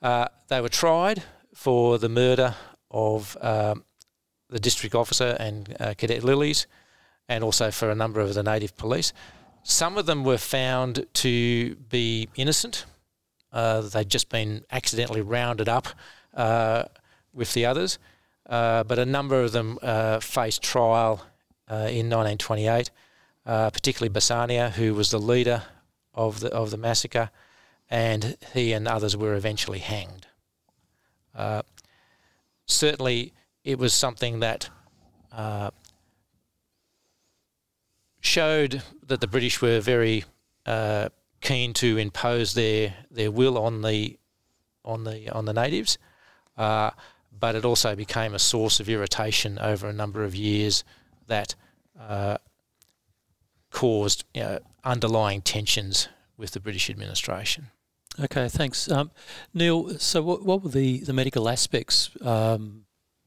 Uh, 0.00 0.28
they 0.48 0.60
were 0.60 0.68
tried 0.68 1.24
for 1.54 1.98
the 1.98 2.08
murder 2.08 2.54
of 2.90 3.36
um, 3.40 3.84
the 4.48 4.60
district 4.60 4.94
officer 4.94 5.36
and 5.40 5.76
uh, 5.80 5.94
Cadet 5.98 6.22
Lillies, 6.22 6.66
and 7.28 7.42
also 7.42 7.72
for 7.72 7.90
a 7.90 7.94
number 7.96 8.20
of 8.20 8.34
the 8.34 8.42
native 8.44 8.76
police. 8.76 9.12
Some 9.64 9.98
of 9.98 10.06
them 10.06 10.22
were 10.22 10.38
found 10.38 11.06
to 11.14 11.74
be 11.74 12.28
innocent. 12.36 12.84
Uh, 13.52 13.80
they'd 13.80 14.08
just 14.08 14.28
been 14.28 14.64
accidentally 14.70 15.20
rounded 15.20 15.68
up 15.68 15.88
with 17.32 17.52
the 17.52 17.66
others, 17.66 17.98
but 18.48 18.98
a 18.98 19.06
number 19.06 19.42
of 19.42 19.52
them 19.52 19.78
uh, 19.82 20.20
faced 20.20 20.62
trial 20.62 21.26
uh, 21.68 21.88
in 21.90 22.08
1928, 22.08 22.90
uh, 23.44 23.70
particularly 23.70 24.12
Basania, 24.12 24.70
who 24.70 24.94
was 24.94 25.10
the 25.10 25.18
leader 25.18 25.62
of 26.14 26.40
the 26.40 26.48
of 26.52 26.70
the 26.70 26.76
massacre, 26.76 27.30
and 27.90 28.36
he 28.54 28.72
and 28.72 28.88
others 28.88 29.16
were 29.16 29.34
eventually 29.34 29.80
hanged. 29.80 30.26
certainly, 32.66 33.32
it 33.64 33.78
was 33.78 33.92
something 33.92 34.40
that 34.40 34.70
showed 38.26 38.82
that 39.06 39.20
the 39.20 39.26
British 39.28 39.62
were 39.62 39.80
very 39.80 40.24
uh, 40.66 41.08
keen 41.40 41.72
to 41.72 41.96
impose 41.96 42.54
their 42.54 42.94
their 43.10 43.30
will 43.30 43.56
on 43.56 43.82
the 43.82 44.18
on 44.84 45.04
the 45.04 45.30
on 45.30 45.44
the 45.44 45.52
natives, 45.52 45.96
uh, 46.58 46.90
but 47.38 47.54
it 47.54 47.64
also 47.64 47.94
became 47.94 48.34
a 48.34 48.38
source 48.38 48.80
of 48.80 48.88
irritation 48.88 49.58
over 49.58 49.88
a 49.88 49.92
number 49.92 50.24
of 50.24 50.34
years 50.34 50.84
that 51.26 51.54
uh, 51.98 52.38
caused 53.70 54.24
you 54.34 54.42
know, 54.42 54.58
underlying 54.84 55.42
tensions 55.42 56.08
with 56.36 56.52
the 56.52 56.60
British 56.60 56.88
administration. 56.90 57.68
Okay, 58.18 58.48
thanks, 58.48 58.90
um, 58.90 59.10
Neil. 59.52 59.98
So, 59.98 60.22
what, 60.22 60.42
what 60.42 60.62
were 60.62 60.70
the, 60.70 61.00
the 61.00 61.12
medical 61.12 61.48
aspects 61.48 62.10
um, 62.22 62.84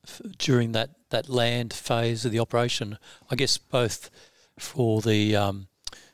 f- 0.07 0.21
during 0.39 0.71
that, 0.71 0.89
that 1.11 1.29
land 1.29 1.73
phase 1.73 2.25
of 2.25 2.31
the 2.31 2.39
operation? 2.39 2.97
I 3.29 3.35
guess 3.35 3.57
both 3.57 4.09
for 4.57 5.01
the 5.01 5.35
um, 5.35 5.67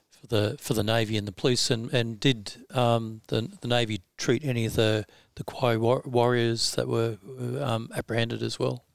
for 0.09 0.27
the 0.27 0.57
for 0.59 0.73
the 0.73 0.83
navy 0.83 1.15
and 1.17 1.27
the 1.27 1.31
police, 1.31 1.71
and 1.71 1.91
and 1.93 2.19
did 2.19 2.53
um, 2.71 3.21
the 3.27 3.49
the 3.61 3.67
navy 3.67 4.01
treat 4.17 4.43
any 4.43 4.65
of 4.65 4.75
the 4.75 5.05
the 5.35 5.43
Kwai 5.43 5.77
war- 5.77 6.03
warriors 6.05 6.75
that 6.75 6.87
were 6.87 7.17
um, 7.61 7.89
apprehended 7.95 8.41
as 8.41 8.59
well? 8.59 8.85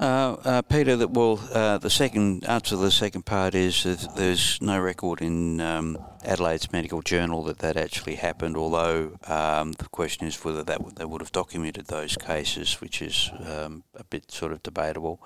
Uh, 0.00 0.36
uh, 0.44 0.62
Peter, 0.62 0.94
that 0.94 1.10
well, 1.10 1.40
uh, 1.52 1.76
the 1.76 1.90
second 1.90 2.44
answer 2.44 2.70
to 2.70 2.76
the 2.76 2.90
second 2.90 3.26
part 3.26 3.52
is 3.56 3.82
that 3.82 4.14
there's 4.14 4.62
no 4.62 4.78
record 4.78 5.20
in 5.20 5.60
um, 5.60 5.98
Adelaide's 6.24 6.70
medical 6.70 7.02
journal 7.02 7.42
that 7.42 7.58
that 7.58 7.76
actually 7.76 8.14
happened. 8.14 8.56
Although 8.56 9.18
um, 9.26 9.72
the 9.72 9.88
question 9.90 10.28
is 10.28 10.44
whether 10.44 10.62
that 10.62 10.78
w- 10.78 10.94
they 10.94 11.04
would 11.04 11.20
have 11.20 11.32
documented 11.32 11.86
those 11.86 12.16
cases, 12.16 12.80
which 12.80 13.02
is 13.02 13.32
um, 13.44 13.82
a 13.96 14.04
bit 14.04 14.30
sort 14.30 14.52
of 14.52 14.62
debatable. 14.62 15.20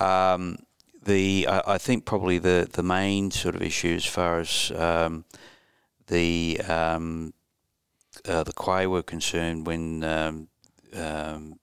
Um, 0.00 0.58
the 1.04 1.46
I, 1.48 1.74
I, 1.74 1.78
think 1.78 2.04
probably 2.04 2.38
the, 2.38 2.68
the 2.70 2.82
main 2.82 3.30
sort 3.30 3.54
of 3.54 3.62
issue 3.62 3.94
as 3.94 4.04
far 4.04 4.40
as 4.40 4.72
um, 4.74 5.24
the 6.08 6.60
um, 6.68 7.34
uh, 8.26 8.42
the 8.42 8.52
Kwai 8.52 8.86
were 8.86 9.02
concerned 9.02 9.66
when 9.66 10.04
um, 10.04 10.48
um 10.94 11.58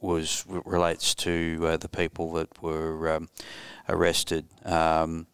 was 0.00 0.44
relates 0.46 1.14
to 1.14 1.60
uh, 1.62 1.76
the 1.76 1.88
people 1.88 2.32
that 2.32 2.62
were 2.62 3.10
um, 3.10 3.28
arrested. 3.88 4.46
Um, 4.64 5.26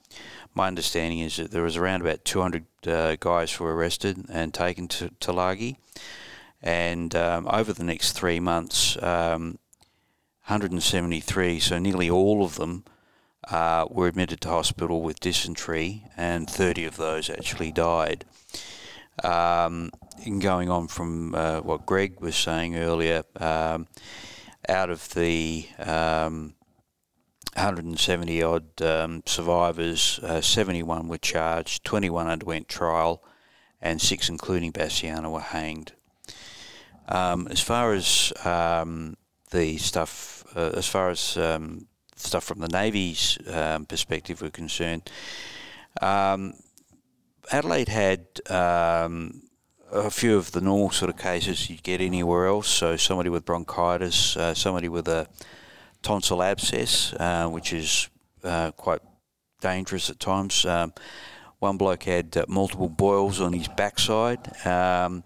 my 0.55 0.69
understanding 0.69 1.21
is 1.21 1.37
that 1.37 1.51
there 1.51 1.63
was 1.63 1.77
around 1.77 2.03
about 2.03 2.25
200 2.25 2.65
uh, 2.87 3.17
guys 3.19 3.53
who 3.53 3.65
were 3.65 3.75
arrested 3.75 4.27
and 4.29 4.53
taken 4.53 4.87
to 4.89 5.09
Tulagi, 5.21 5.77
and 6.63 7.15
over 7.15 7.73
the 7.73 7.85
next 7.85 8.13
three 8.13 8.41
months. 8.41 8.97
173, 10.47 11.61
so 11.61 11.79
nearly 11.79 12.11
all 12.11 12.45
of 12.45 12.57
them 12.57 12.85
uh, 13.49 13.87
were 13.91 14.07
admitted 14.07 14.41
to 14.41 14.49
hospital 14.49 15.03
with 15.03 15.21
dysentery, 15.21 16.05
and 16.17 16.49
30 16.49 16.85
of 16.85 16.97
those 16.97 17.31
actually 17.31 17.73
died. 17.73 18.25
Um, 19.23 19.91
going 20.31 20.71
on 20.71 20.89
from 20.89 21.35
uh, 21.35 21.61
what 21.61 21.87
Greg 21.87 22.21
was 22.21 22.37
saying 22.37 22.77
earlier, 22.77 23.25
um, 23.37 23.87
out 24.69 24.91
of 24.91 25.13
the 25.15 25.67
um, 25.79 26.55
170 27.55 28.43
odd 28.43 28.83
um, 28.83 29.23
survivors, 29.27 30.21
uh, 30.23 30.41
71 30.41 31.09
were 31.09 31.19
charged, 31.19 31.85
21 31.85 32.29
underwent 32.29 32.69
trial, 32.69 33.23
and 33.81 34.01
six, 34.01 34.29
including 34.29 34.73
Basiana, 34.73 35.31
were 35.31 35.41
hanged. 35.41 35.93
Um, 37.09 37.49
as 37.49 37.61
far 37.61 37.93
as 37.93 38.33
um, 38.45 39.17
the 39.51 39.77
stuff, 39.79 40.45
uh, 40.55 40.71
as 40.75 40.87
far 40.87 41.11
as 41.11 41.37
um, 41.37 41.89
stuff 42.15 42.45
from 42.45 42.61
the 42.61 42.69
Navy's 42.69 43.39
perspective 43.89 44.41
were 44.41 44.51
concerned, 44.51 45.11
Adelaide 47.51 47.89
had 47.89 48.27
um, 48.49 49.43
a 49.93 50.11
few 50.11 50.37
of 50.37 50.53
the 50.53 50.61
normal 50.61 50.91
sort 50.91 51.11
of 51.11 51.19
cases 51.19 51.69
you'd 51.69 51.83
get 51.83 52.01
anywhere 52.01 52.47
else. 52.47 52.69
So 52.69 52.97
somebody 52.97 53.29
with 53.29 53.45
bronchitis, 53.45 54.37
uh, 54.37 54.55
somebody 54.55 54.89
with 54.89 55.07
a 55.07 55.27
tonsil 56.03 56.43
abscess, 56.43 57.13
uh, 57.15 57.49
which 57.49 57.73
is 57.73 58.09
uh, 58.43 58.73
quite 58.73 59.01
dangerous 59.61 60.11
at 60.11 60.19
times. 60.19 60.65
Um, 60.65 60.93
one 61.59 61.77
bloke 61.77 62.05
had 62.05 62.37
uh, 62.37 62.47
multiple 62.49 62.89
boils 62.89 63.41
on 63.41 63.53
his 63.53 63.69
backside. 63.69 64.67
Um, 64.67 65.25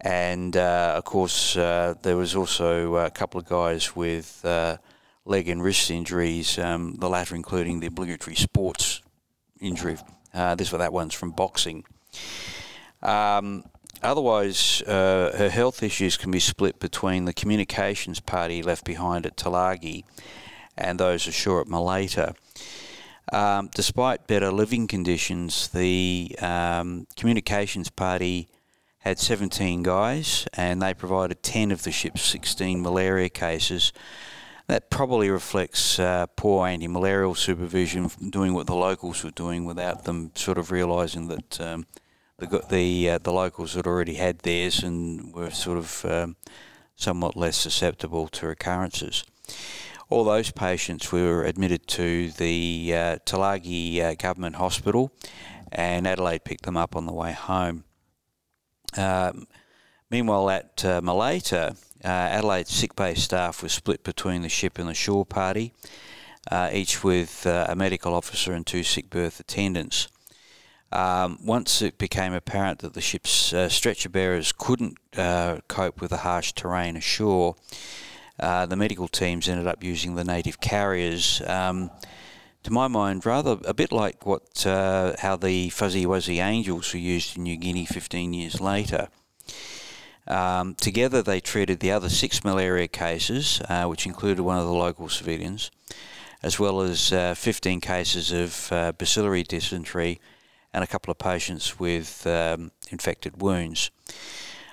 and 0.00 0.56
uh, 0.56 0.94
of 0.96 1.04
course, 1.04 1.56
uh, 1.56 1.94
there 2.02 2.16
was 2.16 2.36
also 2.36 2.96
a 2.96 3.10
couple 3.10 3.40
of 3.40 3.46
guys 3.46 3.96
with 3.96 4.44
leg 5.24 5.48
and 5.48 5.62
wrist 5.62 5.90
injuries, 5.90 6.58
um, 6.58 6.94
the 6.98 7.08
latter 7.08 7.34
including 7.34 7.80
the 7.80 7.88
obligatory 7.88 8.36
sports 8.36 9.02
injury. 9.60 9.96
this 10.32 10.70
that 10.70 10.92
one's 10.92 11.14
from 11.14 11.32
boxing. 11.32 11.82
Um, 13.02 13.64
Otherwise, 14.06 14.82
uh, 14.82 15.34
her 15.36 15.50
health 15.50 15.82
issues 15.82 16.16
can 16.16 16.30
be 16.30 16.38
split 16.38 16.78
between 16.78 17.24
the 17.24 17.32
communications 17.32 18.20
party 18.20 18.62
left 18.62 18.84
behind 18.84 19.26
at 19.26 19.36
Tulagi 19.36 20.04
and 20.78 21.00
those 21.00 21.26
ashore 21.26 21.60
at 21.60 21.66
Malaita. 21.66 22.36
Um, 23.32 23.68
despite 23.74 24.28
better 24.28 24.52
living 24.52 24.86
conditions, 24.86 25.66
the 25.68 26.36
um, 26.40 27.08
communications 27.16 27.90
party 27.90 28.48
had 29.00 29.18
17 29.18 29.82
guys 29.82 30.46
and 30.54 30.80
they 30.80 30.94
provided 30.94 31.42
10 31.42 31.72
of 31.72 31.82
the 31.82 31.90
ship's 31.90 32.22
16 32.22 32.80
malaria 32.80 33.28
cases. 33.28 33.92
That 34.68 34.88
probably 34.88 35.30
reflects 35.30 35.98
uh, 35.98 36.26
poor 36.36 36.68
anti 36.68 36.86
malarial 36.86 37.34
supervision, 37.34 38.08
doing 38.30 38.54
what 38.54 38.68
the 38.68 38.76
locals 38.76 39.24
were 39.24 39.32
doing 39.32 39.64
without 39.64 40.04
them 40.04 40.30
sort 40.36 40.58
of 40.58 40.70
realising 40.70 41.26
that. 41.26 41.60
Um, 41.60 41.86
the 42.38 42.64
the 42.68 43.10
uh, 43.10 43.18
the 43.18 43.32
locals 43.32 43.74
had 43.74 43.86
already 43.86 44.14
had 44.14 44.40
theirs 44.40 44.82
and 44.82 45.34
were 45.34 45.50
sort 45.50 45.78
of 45.78 46.04
um, 46.04 46.36
somewhat 46.94 47.36
less 47.36 47.56
susceptible 47.56 48.28
to 48.28 48.46
recurrences. 48.46 49.24
All 50.08 50.24
those 50.24 50.52
patients 50.52 51.10
were 51.10 51.42
admitted 51.44 51.86
to 51.88 52.30
the 52.30 52.92
uh, 52.94 53.16
Tulagi 53.26 54.00
uh, 54.00 54.14
Government 54.14 54.56
Hospital, 54.56 55.10
and 55.72 56.06
Adelaide 56.06 56.44
picked 56.44 56.64
them 56.64 56.76
up 56.76 56.94
on 56.94 57.06
the 57.06 57.12
way 57.12 57.32
home. 57.32 57.84
Um, 58.96 59.46
meanwhile, 60.08 60.48
at 60.48 60.84
uh, 60.84 61.00
Malaita, 61.00 61.76
uh, 62.04 62.08
Adelaide's 62.08 62.70
sick 62.70 62.94
bay 62.94 63.14
staff 63.14 63.62
was 63.62 63.72
split 63.72 64.04
between 64.04 64.42
the 64.42 64.48
ship 64.48 64.78
and 64.78 64.88
the 64.88 64.94
shore 64.94 65.26
party, 65.26 65.72
uh, 66.50 66.70
each 66.72 67.02
with 67.02 67.44
uh, 67.44 67.66
a 67.68 67.74
medical 67.74 68.14
officer 68.14 68.52
and 68.52 68.64
two 68.64 68.84
sick 68.84 69.10
berth 69.10 69.40
attendants. 69.40 70.08
Um, 70.92 71.38
once 71.44 71.82
it 71.82 71.98
became 71.98 72.32
apparent 72.32 72.78
that 72.80 72.94
the 72.94 73.00
ship's 73.00 73.52
uh, 73.52 73.68
stretcher 73.68 74.08
bearers 74.08 74.52
couldn't 74.52 74.96
uh, 75.16 75.58
cope 75.68 76.00
with 76.00 76.10
the 76.10 76.18
harsh 76.18 76.52
terrain 76.52 76.96
ashore, 76.96 77.56
uh, 78.38 78.66
the 78.66 78.76
medical 78.76 79.08
teams 79.08 79.48
ended 79.48 79.66
up 79.66 79.82
using 79.82 80.14
the 80.14 80.24
native 80.24 80.60
carriers. 80.60 81.42
Um, 81.46 81.90
to 82.62 82.72
my 82.72 82.88
mind, 82.88 83.24
rather 83.24 83.58
a 83.64 83.74
bit 83.74 83.92
like 83.92 84.26
what 84.26 84.66
uh, 84.66 85.14
how 85.18 85.36
the 85.36 85.70
Fuzzy 85.70 86.04
Wuzzy 86.04 86.44
Angels 86.44 86.92
were 86.92 86.98
used 86.98 87.36
in 87.36 87.44
New 87.44 87.56
Guinea 87.56 87.86
15 87.86 88.32
years 88.32 88.60
later. 88.60 89.08
Um, 90.26 90.74
together, 90.74 91.22
they 91.22 91.40
treated 91.40 91.78
the 91.78 91.92
other 91.92 92.08
six 92.08 92.44
malaria 92.44 92.88
cases, 92.88 93.60
uh, 93.68 93.84
which 93.84 94.06
included 94.06 94.42
one 94.42 94.58
of 94.58 94.64
the 94.64 94.72
local 94.72 95.08
civilians, 95.08 95.70
as 96.42 96.58
well 96.58 96.80
as 96.80 97.12
uh, 97.12 97.34
15 97.34 97.80
cases 97.80 98.32
of 98.32 98.96
bacillary 98.98 99.44
dysentery 99.44 100.20
and 100.76 100.84
a 100.84 100.86
couple 100.86 101.10
of 101.10 101.16
patients 101.16 101.80
with 101.80 102.26
um, 102.26 102.70
infected 102.90 103.40
wounds. 103.40 103.90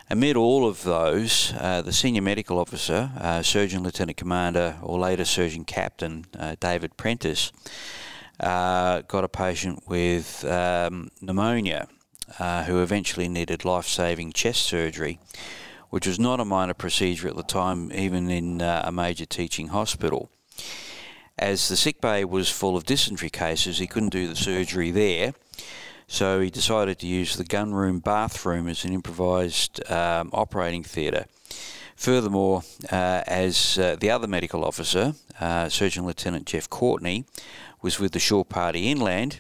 Amid 0.10 0.36
all 0.36 0.68
of 0.68 0.84
those, 0.84 1.54
uh, 1.58 1.82
the 1.82 1.94
senior 1.94 2.22
medical 2.22 2.60
officer, 2.60 3.10
uh, 3.18 3.42
Surgeon 3.42 3.84
Lieutenant 3.84 4.18
Commander, 4.18 4.76
or 4.84 5.00
later 5.00 5.24
Surgeon 5.24 5.64
Captain 5.64 6.26
uh, 6.38 6.58
David 6.60 6.98
Prentice, 6.98 7.54
uh, 8.42 9.00
got 9.04 9.24
a 9.24 9.30
patient 9.30 9.84
with 9.88 10.44
um, 10.44 11.10
pneumonia 11.22 11.88
uh, 12.38 12.66
who 12.66 12.84
eventually 12.84 13.30
needed 13.30 13.64
life 13.64 13.88
saving 13.88 14.34
chest 14.34 14.64
surgery, 14.64 15.20
which 15.90 16.06
was 16.06 16.20
not 16.20 16.42
a 16.42 16.46
minor 16.46 16.74
procedure 16.74 17.30
at 17.30 17.38
the 17.38 17.44
time, 17.44 17.94
even 17.94 18.30
in 18.30 18.62
uh, 18.62 18.82
a 18.84 18.92
major 18.92 19.26
teaching 19.26 19.70
hospital. 19.70 20.30
As 21.40 21.70
the 21.70 21.78
sick 21.78 22.02
bay 22.02 22.26
was 22.26 22.50
full 22.50 22.76
of 22.76 22.84
dysentery 22.84 23.30
cases, 23.30 23.78
he 23.78 23.88
couldn't 23.88 24.10
do 24.10 24.28
the 24.28 24.36
surgery 24.36 24.92
there. 24.92 25.34
So 26.14 26.42
he 26.42 26.52
decided 26.52 27.00
to 27.00 27.08
use 27.08 27.38
the 27.38 27.44
gunroom 27.44 28.04
bathroom 28.04 28.68
as 28.68 28.86
an 28.86 28.94
improvised 28.94 29.82
um, 29.92 30.30
operating 30.32 30.84
theatre. 30.84 31.26
Furthermore, 31.96 32.62
uh, 32.92 33.24
as 33.26 33.80
uh, 33.80 33.96
the 34.00 34.12
other 34.12 34.28
medical 34.28 34.64
officer, 34.64 35.16
uh, 35.40 35.70
Surgeon 35.70 36.06
Lieutenant 36.06 36.46
Jeff 36.46 36.70
Courtney, 36.70 37.26
was 37.82 38.00
with 38.00 38.12
the 38.12 38.20
shore 38.20 38.46
party 38.46 38.92
inland, 38.92 39.40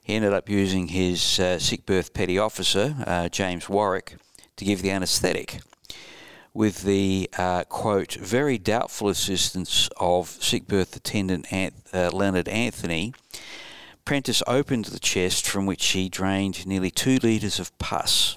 he 0.00 0.14
ended 0.14 0.32
up 0.32 0.48
using 0.48 0.86
his 0.86 1.40
uh, 1.40 1.58
sick 1.58 1.84
berth 1.84 2.14
petty 2.14 2.38
officer, 2.38 2.94
uh, 3.04 3.28
James 3.28 3.68
Warwick, 3.68 4.16
to 4.58 4.64
give 4.64 4.82
the 4.82 4.92
anaesthetic. 4.92 5.58
With 6.54 6.84
the 6.84 7.28
uh, 7.36 7.64
quote, 7.64 8.14
very 8.14 8.58
doubtful 8.58 9.08
assistance 9.08 9.90
of 9.96 10.28
sick 10.28 10.68
berth 10.68 10.94
attendant 10.94 11.48
Leonard 11.92 12.46
Anthony, 12.46 13.12
Prentice 14.06 14.40
opened 14.46 14.86
the 14.86 15.00
chest 15.00 15.48
from 15.48 15.66
which 15.66 15.84
he 15.88 16.08
drained 16.08 16.64
nearly 16.64 16.92
two 16.92 17.18
litres 17.24 17.58
of 17.58 17.76
pus. 17.78 18.36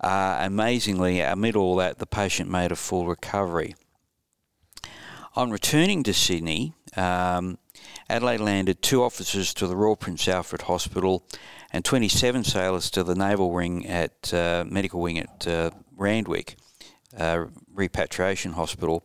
Uh, 0.00 0.38
amazingly, 0.40 1.20
amid 1.20 1.56
all 1.56 1.74
that, 1.74 1.98
the 1.98 2.06
patient 2.06 2.48
made 2.48 2.70
a 2.70 2.76
full 2.76 3.08
recovery. 3.08 3.74
On 5.34 5.50
returning 5.50 6.04
to 6.04 6.14
Sydney, 6.14 6.72
um, 6.96 7.58
Adelaide 8.08 8.38
landed 8.38 8.80
two 8.80 9.02
officers 9.02 9.52
to 9.54 9.66
the 9.66 9.74
Royal 9.74 9.96
Prince 9.96 10.28
Alfred 10.28 10.62
Hospital 10.62 11.26
and 11.72 11.84
27 11.84 12.44
sailors 12.44 12.90
to 12.92 13.02
the 13.02 13.16
Naval 13.16 13.50
Wing 13.50 13.86
at 13.86 14.32
uh, 14.32 14.64
Medical 14.68 15.00
Wing 15.00 15.18
at 15.18 15.48
uh, 15.48 15.70
Randwick 15.96 16.54
uh, 17.18 17.46
Repatriation 17.74 18.52
Hospital 18.52 19.04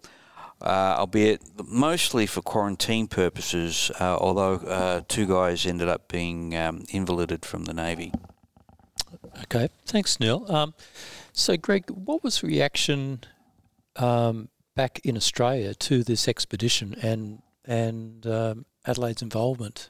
uh, 0.63 0.95
albeit 0.99 1.41
mostly 1.65 2.25
for 2.25 2.41
quarantine 2.41 3.07
purposes, 3.07 3.91
uh, 3.99 4.17
although 4.17 4.55
uh, 4.55 5.01
two 5.07 5.25
guys 5.25 5.65
ended 5.65 5.89
up 5.89 6.07
being 6.07 6.55
um, 6.55 6.83
invalided 6.89 7.45
from 7.45 7.65
the 7.65 7.73
Navy. 7.73 8.13
Okay, 9.43 9.67
thanks, 9.85 10.19
Neil. 10.19 10.45
Um, 10.47 10.73
so, 11.33 11.57
Greg, 11.57 11.89
what 11.89 12.23
was 12.23 12.39
the 12.41 12.47
reaction 12.47 13.21
um, 13.97 14.49
back 14.75 15.01
in 15.03 15.17
Australia 15.17 15.73
to 15.73 16.03
this 16.03 16.27
expedition 16.27 16.95
and 17.01 17.41
and 17.65 18.25
um, 18.25 18.65
Adelaide's 18.85 19.21
involvement? 19.21 19.89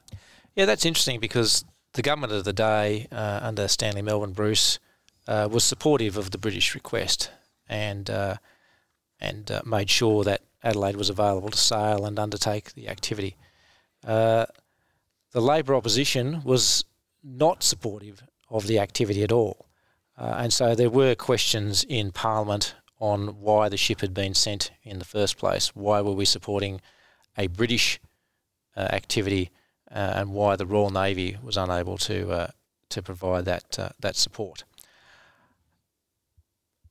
Yeah, 0.55 0.65
that's 0.65 0.85
interesting 0.85 1.19
because 1.19 1.65
the 1.93 2.01
government 2.01 2.33
of 2.33 2.45
the 2.45 2.53
day, 2.53 3.07
uh, 3.11 3.39
under 3.43 3.67
Stanley 3.67 4.01
Melvin 4.01 4.33
Bruce, 4.33 4.79
uh, 5.27 5.47
was 5.51 5.63
supportive 5.63 6.17
of 6.17 6.31
the 6.31 6.37
British 6.37 6.73
request 6.73 7.29
and 7.67 8.09
uh, 8.09 8.37
and 9.19 9.51
made 9.65 9.89
sure 9.89 10.23
that 10.23 10.41
Adelaide 10.63 10.95
was 10.95 11.09
available 11.09 11.49
to 11.49 11.57
sail 11.57 12.05
and 12.05 12.17
undertake 12.17 12.73
the 12.73 12.87
activity. 12.87 13.35
Uh, 14.05 14.45
the 15.31 15.41
Labor 15.41 15.75
opposition 15.75 16.41
was 16.43 16.85
not 17.23 17.63
supportive 17.63 18.23
of 18.49 18.67
the 18.67 18.79
activity 18.79 19.23
at 19.23 19.31
all. 19.31 19.67
Uh, 20.17 20.35
and 20.37 20.53
so 20.53 20.75
there 20.75 20.89
were 20.89 21.15
questions 21.15 21.83
in 21.83 22.11
Parliament 22.11 22.75
on 22.99 23.39
why 23.41 23.67
the 23.67 23.77
ship 23.77 24.01
had 24.01 24.13
been 24.13 24.33
sent 24.33 24.71
in 24.83 24.99
the 24.99 25.05
first 25.05 25.37
place. 25.37 25.75
Why 25.75 26.01
were 26.01 26.13
we 26.13 26.25
supporting 26.25 26.79
a 27.37 27.47
British 27.47 27.99
uh, 28.77 28.81
activity 28.91 29.49
uh, 29.91 30.13
and 30.15 30.33
why 30.33 30.55
the 30.55 30.65
Royal 30.65 30.91
Navy 30.91 31.37
was 31.43 31.57
unable 31.57 31.97
to, 31.97 32.31
uh, 32.31 32.47
to 32.89 33.01
provide 33.01 33.45
that, 33.45 33.79
uh, 33.79 33.89
that 33.99 34.15
support? 34.15 34.63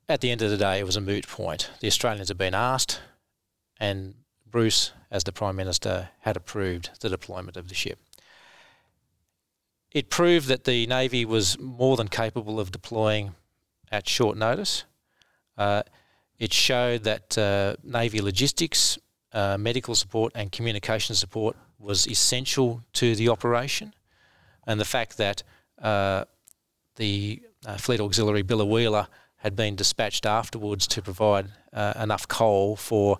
At 0.08 0.20
the 0.20 0.30
end 0.30 0.42
of 0.42 0.50
the 0.50 0.58
day, 0.58 0.80
it 0.80 0.84
was 0.84 0.96
a 0.96 1.00
moot 1.00 1.26
point. 1.28 1.70
The 1.80 1.86
Australians 1.86 2.28
had 2.28 2.36
been 2.36 2.54
asked, 2.54 3.00
and 3.82 4.14
Bruce, 4.48 4.92
as 5.10 5.24
the 5.24 5.32
Prime 5.32 5.56
Minister, 5.56 6.10
had 6.20 6.36
approved 6.36 6.90
the 7.00 7.08
deployment 7.08 7.56
of 7.56 7.68
the 7.68 7.74
ship. 7.74 7.98
it 9.90 10.08
proved 10.08 10.46
that 10.46 10.64
the 10.64 10.86
Navy 10.86 11.24
was 11.24 11.58
more 11.58 11.96
than 11.96 12.08
capable 12.08 12.58
of 12.60 12.70
deploying 12.70 13.34
at 13.90 14.08
short 14.08 14.38
notice. 14.38 14.84
Uh, 15.58 15.82
it 16.38 16.52
showed 16.52 17.02
that 17.04 17.36
uh, 17.36 17.74
Navy 17.82 18.20
logistics, 18.22 18.98
uh, 19.32 19.58
medical 19.58 19.94
support, 19.94 20.32
and 20.34 20.52
communication 20.52 21.14
support 21.14 21.56
was 21.78 22.06
essential 22.06 22.80
to 22.94 23.16
the 23.16 23.28
operation, 23.28 23.92
and 24.66 24.80
the 24.80 24.90
fact 24.96 25.16
that 25.16 25.42
uh, 25.82 26.24
the 26.96 27.42
uh, 27.66 27.76
Fleet 27.76 28.00
Auxiliary 28.00 28.44
Biloela 28.44 29.08
had 29.36 29.56
been 29.56 29.74
dispatched 29.74 30.24
afterwards 30.24 30.86
to 30.86 31.02
provide 31.02 31.46
uh, 31.72 31.94
enough 32.00 32.28
coal 32.28 32.76
for 32.76 33.18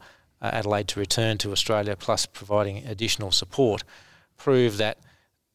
Adelaide 0.50 0.88
to 0.88 1.00
return 1.00 1.38
to 1.38 1.52
Australia, 1.52 1.96
plus 1.96 2.26
providing 2.26 2.78
additional 2.86 3.30
support, 3.30 3.84
proved 4.36 4.78
that 4.78 4.98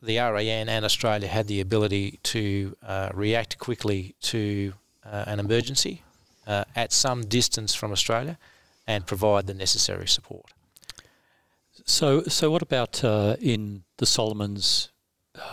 the 0.02 0.18
RAN 0.18 0.70
and 0.70 0.86
Australia 0.86 1.28
had 1.28 1.48
the 1.48 1.60
ability 1.60 2.20
to 2.24 2.76
uh, 2.86 3.10
react 3.14 3.58
quickly 3.58 4.16
to 4.22 4.74
uh, 5.04 5.24
an 5.28 5.40
emergency 5.40 6.04
uh, 6.46 6.64
at 6.76 6.94
some 6.94 7.26
distance 7.26 7.74
from 7.74 7.92
Australia 7.92 8.38
and 8.86 9.06
provide 9.06 9.48
the 9.48 9.54
necessary 9.54 10.08
support. 10.08 10.46
So, 11.86 12.24
so 12.24 12.52
what 12.52 12.62
about 12.62 13.04
uh, 13.04 13.36
in 13.40 13.84
the 13.98 14.06
Solomons? 14.06 14.90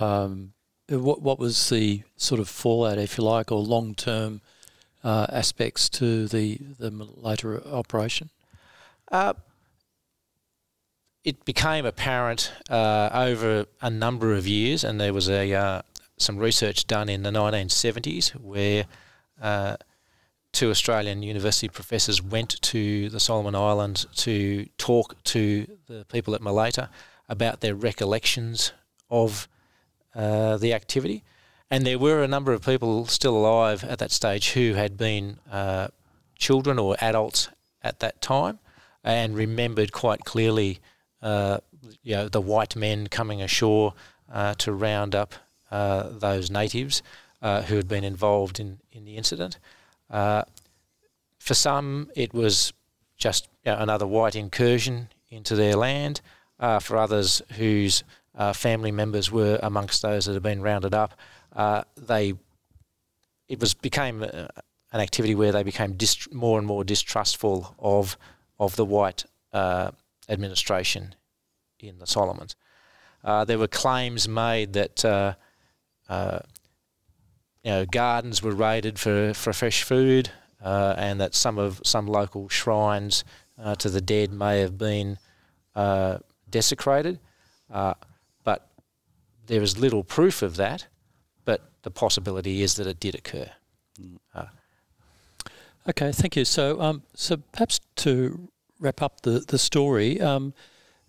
Um, 0.00 0.52
what 0.88 1.22
what 1.22 1.38
was 1.38 1.70
the 1.70 2.02
sort 2.16 2.40
of 2.40 2.48
fallout, 2.48 2.98
if 2.98 3.16
you 3.16 3.24
like, 3.24 3.50
or 3.50 3.60
long 3.60 3.94
term 3.94 4.40
uh, 5.02 5.26
aspects 5.30 5.88
to 5.90 6.26
the 6.28 6.58
the 6.78 6.90
later 6.90 7.66
operation? 7.66 8.30
Uh, 9.10 9.34
it 11.24 11.44
became 11.44 11.86
apparent 11.86 12.52
uh, 12.68 13.08
over 13.12 13.64
a 13.80 13.90
number 13.90 14.34
of 14.34 14.46
years, 14.46 14.84
and 14.84 15.00
there 15.00 15.14
was 15.14 15.28
a 15.28 15.52
uh, 15.54 15.82
some 16.18 16.36
research 16.36 16.86
done 16.86 17.08
in 17.08 17.22
the 17.22 17.30
1970s 17.30 18.30
where 18.40 18.84
uh, 19.40 19.76
two 20.52 20.70
Australian 20.70 21.22
university 21.22 21.68
professors 21.68 22.22
went 22.22 22.60
to 22.62 23.08
the 23.08 23.18
Solomon 23.18 23.54
Islands 23.54 24.06
to 24.16 24.66
talk 24.78 25.22
to 25.24 25.66
the 25.86 26.04
people 26.06 26.34
at 26.34 26.40
Malaita 26.40 26.88
about 27.28 27.60
their 27.60 27.74
recollections 27.74 28.72
of 29.10 29.48
uh, 30.14 30.56
the 30.58 30.72
activity. 30.72 31.24
And 31.70 31.84
there 31.84 31.98
were 31.98 32.22
a 32.22 32.28
number 32.28 32.52
of 32.52 32.64
people 32.64 33.06
still 33.06 33.36
alive 33.36 33.82
at 33.82 33.98
that 33.98 34.12
stage 34.12 34.52
who 34.52 34.74
had 34.74 34.96
been 34.96 35.38
uh, 35.50 35.88
children 36.38 36.78
or 36.78 36.96
adults 37.00 37.48
at 37.82 38.00
that 38.00 38.20
time 38.20 38.58
and 39.04 39.36
remembered 39.36 39.92
quite 39.92 40.24
clearly 40.24 40.80
uh, 41.22 41.58
you 42.02 42.14
know, 42.14 42.28
the 42.28 42.40
white 42.40 42.74
men 42.74 43.06
coming 43.06 43.42
ashore 43.42 43.94
uh, 44.32 44.54
to 44.54 44.72
round 44.72 45.14
up 45.14 45.34
uh, 45.70 46.08
those 46.10 46.50
natives 46.50 47.02
uh, 47.42 47.62
who 47.62 47.76
had 47.76 47.88
been 47.88 48.04
involved 48.04 48.58
in, 48.58 48.78
in 48.92 49.04
the 49.04 49.16
incident. 49.16 49.58
Uh, 50.10 50.42
for 51.38 51.54
some, 51.54 52.10
it 52.14 52.32
was 52.32 52.72
just 53.16 53.48
you 53.64 53.72
know, 53.72 53.78
another 53.78 54.06
white 54.06 54.34
incursion 54.34 55.08
into 55.30 55.54
their 55.54 55.76
land. 55.76 56.20
for 56.80 56.96
others 56.96 57.42
whose 57.56 58.02
family 58.54 58.90
members 58.90 59.30
were 59.30 59.58
amongst 59.62 60.02
those 60.02 60.24
that 60.24 60.32
had 60.32 60.42
been 60.42 60.62
rounded 60.62 60.94
up, 60.94 61.18
they 61.96 62.34
it 63.46 63.60
was 63.60 63.74
became 63.74 64.22
an 64.22 65.00
activity 65.00 65.34
where 65.34 65.52
they 65.52 65.62
became 65.62 65.94
dist- 65.94 66.32
more 66.32 66.58
and 66.58 66.66
more 66.66 66.84
distrustful 66.84 67.74
of 67.78 68.16
of 68.58 68.76
the 68.76 68.84
white 68.84 69.24
uh, 69.52 69.90
administration 70.28 71.14
in 71.78 71.98
the 71.98 72.06
Solomons. 72.06 72.56
Uh, 73.22 73.44
there 73.44 73.58
were 73.58 73.68
claims 73.68 74.28
made 74.28 74.74
that 74.74 75.04
uh, 75.04 75.34
uh, 76.08 76.40
you 77.62 77.70
know 77.70 77.86
gardens 77.86 78.42
were 78.42 78.54
raided 78.54 78.98
for, 78.98 79.32
for 79.34 79.52
fresh 79.52 79.82
food, 79.82 80.30
uh, 80.62 80.94
and 80.98 81.20
that 81.20 81.34
some 81.34 81.58
of 81.58 81.80
some 81.84 82.06
local 82.06 82.48
shrines 82.48 83.24
uh, 83.58 83.74
to 83.76 83.88
the 83.88 84.00
dead 84.00 84.32
may 84.32 84.60
have 84.60 84.76
been 84.76 85.18
uh, 85.74 86.18
desecrated. 86.50 87.18
but 87.70 88.68
there 89.46 89.62
is 89.62 89.78
little 89.78 90.04
proof 90.04 90.42
of 90.42 90.56
that. 90.56 90.86
But 91.44 91.60
the 91.82 91.90
possibility 91.90 92.62
is 92.62 92.76
that 92.76 92.86
it 92.86 92.98
did 92.98 93.14
occur. 93.14 93.50
Mm. 94.00 94.48
Okay, 95.88 96.12
thank 96.12 96.36
you. 96.36 96.44
So, 96.44 96.80
um, 96.80 97.02
so 97.14 97.36
perhaps 97.52 97.80
to 97.96 98.48
wrap 98.80 99.02
up 99.02 99.20
the 99.22 99.40
the 99.40 99.58
story. 99.58 100.20
Um, 100.20 100.54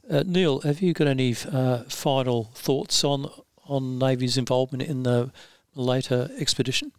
uh, 0.09 0.23
Neil, 0.25 0.59
have 0.61 0.81
you 0.81 0.93
got 0.93 1.07
any 1.07 1.35
uh, 1.51 1.83
final 1.83 2.51
thoughts 2.53 3.03
on 3.03 3.29
on 3.67 3.97
Navy's 3.97 4.37
involvement 4.37 4.83
in 4.83 5.03
the 5.03 5.31
later 5.75 6.29
expedition? 6.37 6.91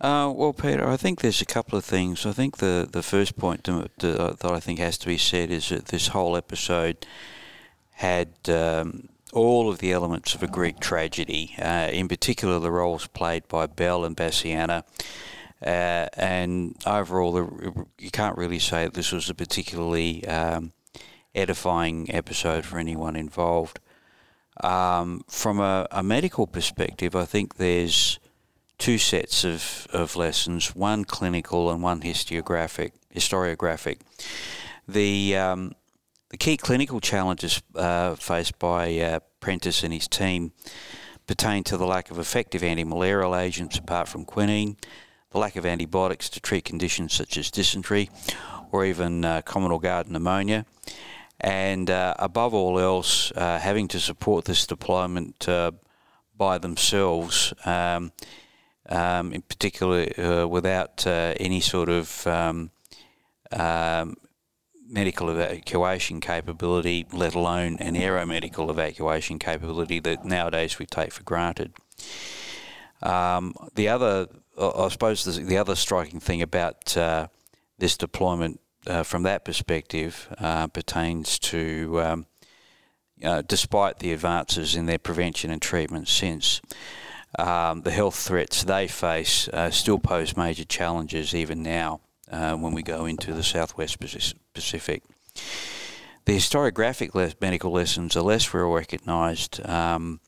Uh, 0.00 0.32
well, 0.34 0.52
Peter, 0.52 0.86
I 0.86 0.96
think 0.96 1.20
there's 1.20 1.42
a 1.42 1.46
couple 1.46 1.76
of 1.76 1.84
things. 1.84 2.24
I 2.24 2.30
think 2.30 2.58
the, 2.58 2.88
the 2.88 3.02
first 3.02 3.36
point 3.36 3.64
to, 3.64 3.90
to, 3.98 4.36
that 4.38 4.52
I 4.52 4.60
think 4.60 4.78
has 4.78 4.96
to 4.98 5.08
be 5.08 5.18
said 5.18 5.50
is 5.50 5.70
that 5.70 5.86
this 5.86 6.08
whole 6.08 6.36
episode 6.36 7.04
had 7.94 8.28
um, 8.48 9.08
all 9.32 9.68
of 9.68 9.80
the 9.80 9.90
elements 9.90 10.36
of 10.36 10.42
a 10.44 10.46
Greek 10.46 10.78
tragedy, 10.78 11.56
uh, 11.58 11.88
in 11.92 12.06
particular 12.06 12.60
the 12.60 12.70
roles 12.70 13.08
played 13.08 13.48
by 13.48 13.66
Bell 13.66 14.04
and 14.04 14.16
Basiana. 14.16 14.84
Uh, 15.64 16.06
and 16.14 16.76
overall, 16.86 17.86
you 17.98 18.10
can't 18.10 18.36
really 18.38 18.60
say 18.60 18.84
that 18.84 18.94
this 18.94 19.10
was 19.10 19.28
a 19.28 19.34
particularly 19.34 20.26
um, 20.26 20.72
edifying 21.34 22.12
episode 22.14 22.64
for 22.64 22.78
anyone 22.78 23.16
involved. 23.16 23.80
Um, 24.62 25.24
from 25.28 25.60
a, 25.60 25.86
a, 25.90 26.02
medical 26.02 26.46
perspective, 26.46 27.14
I 27.14 27.24
think 27.24 27.56
there's 27.56 28.18
two 28.76 28.98
sets 28.98 29.44
of, 29.44 29.86
of 29.92 30.16
lessons, 30.16 30.74
one 30.74 31.04
clinical 31.04 31.70
and 31.70 31.82
one 31.82 32.00
historiographic. 32.00 32.92
historiographic. 33.14 34.00
The, 34.86 35.36
um, 35.36 35.72
the 36.30 36.36
key 36.36 36.56
clinical 36.56 37.00
challenges 37.00 37.62
uh, 37.74 38.14
faced 38.16 38.58
by 38.58 38.98
uh, 38.98 39.20
Prentice 39.40 39.84
and 39.84 39.92
his 39.92 40.08
team 40.08 40.52
pertain 41.26 41.62
to 41.64 41.76
the 41.76 41.86
lack 41.86 42.10
of 42.10 42.18
effective 42.18 42.62
anti-malarial 42.62 43.36
agents 43.36 43.78
apart 43.78 44.08
from 44.08 44.24
quinine, 44.24 44.76
the 45.30 45.38
lack 45.38 45.56
of 45.56 45.66
antibiotics 45.66 46.28
to 46.30 46.40
treat 46.40 46.64
conditions 46.64 47.12
such 47.12 47.36
as 47.36 47.50
dysentery 47.50 48.10
or 48.72 48.84
even 48.84 49.24
uh, 49.24 49.42
common 49.42 49.70
or 49.70 49.80
garden 49.80 50.12
pneumonia, 50.12 50.66
and 51.40 51.88
uh, 51.90 52.14
above 52.18 52.52
all 52.52 52.78
else, 52.78 53.32
uh, 53.32 53.58
having 53.58 53.88
to 53.88 54.00
support 54.00 54.44
this 54.44 54.66
deployment 54.66 55.48
uh, 55.48 55.70
by 56.36 56.58
themselves, 56.58 57.52
um, 57.64 58.12
um, 58.88 59.32
in 59.32 59.42
particular 59.42 60.06
uh, 60.18 60.46
without 60.46 61.06
uh, 61.06 61.34
any 61.38 61.60
sort 61.60 61.88
of 61.88 62.26
um, 62.26 62.70
um, 63.52 64.16
medical 64.88 65.28
evacuation 65.28 66.20
capability, 66.20 67.06
let 67.12 67.34
alone 67.34 67.76
an 67.78 67.94
aeromedical 67.94 68.70
evacuation 68.70 69.38
capability 69.38 70.00
that 70.00 70.24
nowadays 70.24 70.78
we 70.78 70.86
take 70.86 71.12
for 71.12 71.22
granted. 71.22 71.72
Um, 73.02 73.54
the 73.74 73.88
other, 73.88 74.28
I 74.58 74.88
suppose, 74.88 75.24
the 75.24 75.58
other 75.58 75.76
striking 75.76 76.20
thing 76.20 76.42
about 76.42 76.96
uh, 76.96 77.28
this 77.78 77.96
deployment 77.96 78.60
uh, 78.86 79.02
from 79.02 79.22
that 79.22 79.44
perspective 79.44 80.34
uh, 80.38 80.66
pertains 80.68 81.38
to, 81.38 82.00
um, 82.00 82.26
despite 83.46 83.98
the 83.98 84.12
advances 84.12 84.74
in 84.74 84.86
their 84.86 84.98
prevention 84.98 85.50
and 85.50 85.62
treatment 85.62 86.08
since, 86.08 86.60
um, 87.38 87.82
the 87.82 87.90
health 87.90 88.16
threats 88.16 88.64
they 88.64 88.88
face 88.88 89.48
uh, 89.48 89.70
still 89.70 89.98
pose 89.98 90.36
major 90.36 90.64
challenges 90.64 91.34
even 91.34 91.62
now 91.62 92.00
uh, 92.30 92.54
when 92.54 92.72
we 92.72 92.82
go 92.82 93.04
into 93.04 93.34
the 93.34 93.42
southwest 93.42 93.98
Pacific. 94.54 95.02
The 96.24 96.36
historiographic 96.36 97.14
le- 97.14 97.32
medical 97.40 97.70
lessons 97.70 98.16
are 98.16 98.22
less 98.22 98.52
well 98.52 98.70
recognised. 98.72 99.66
Um, 99.66 100.20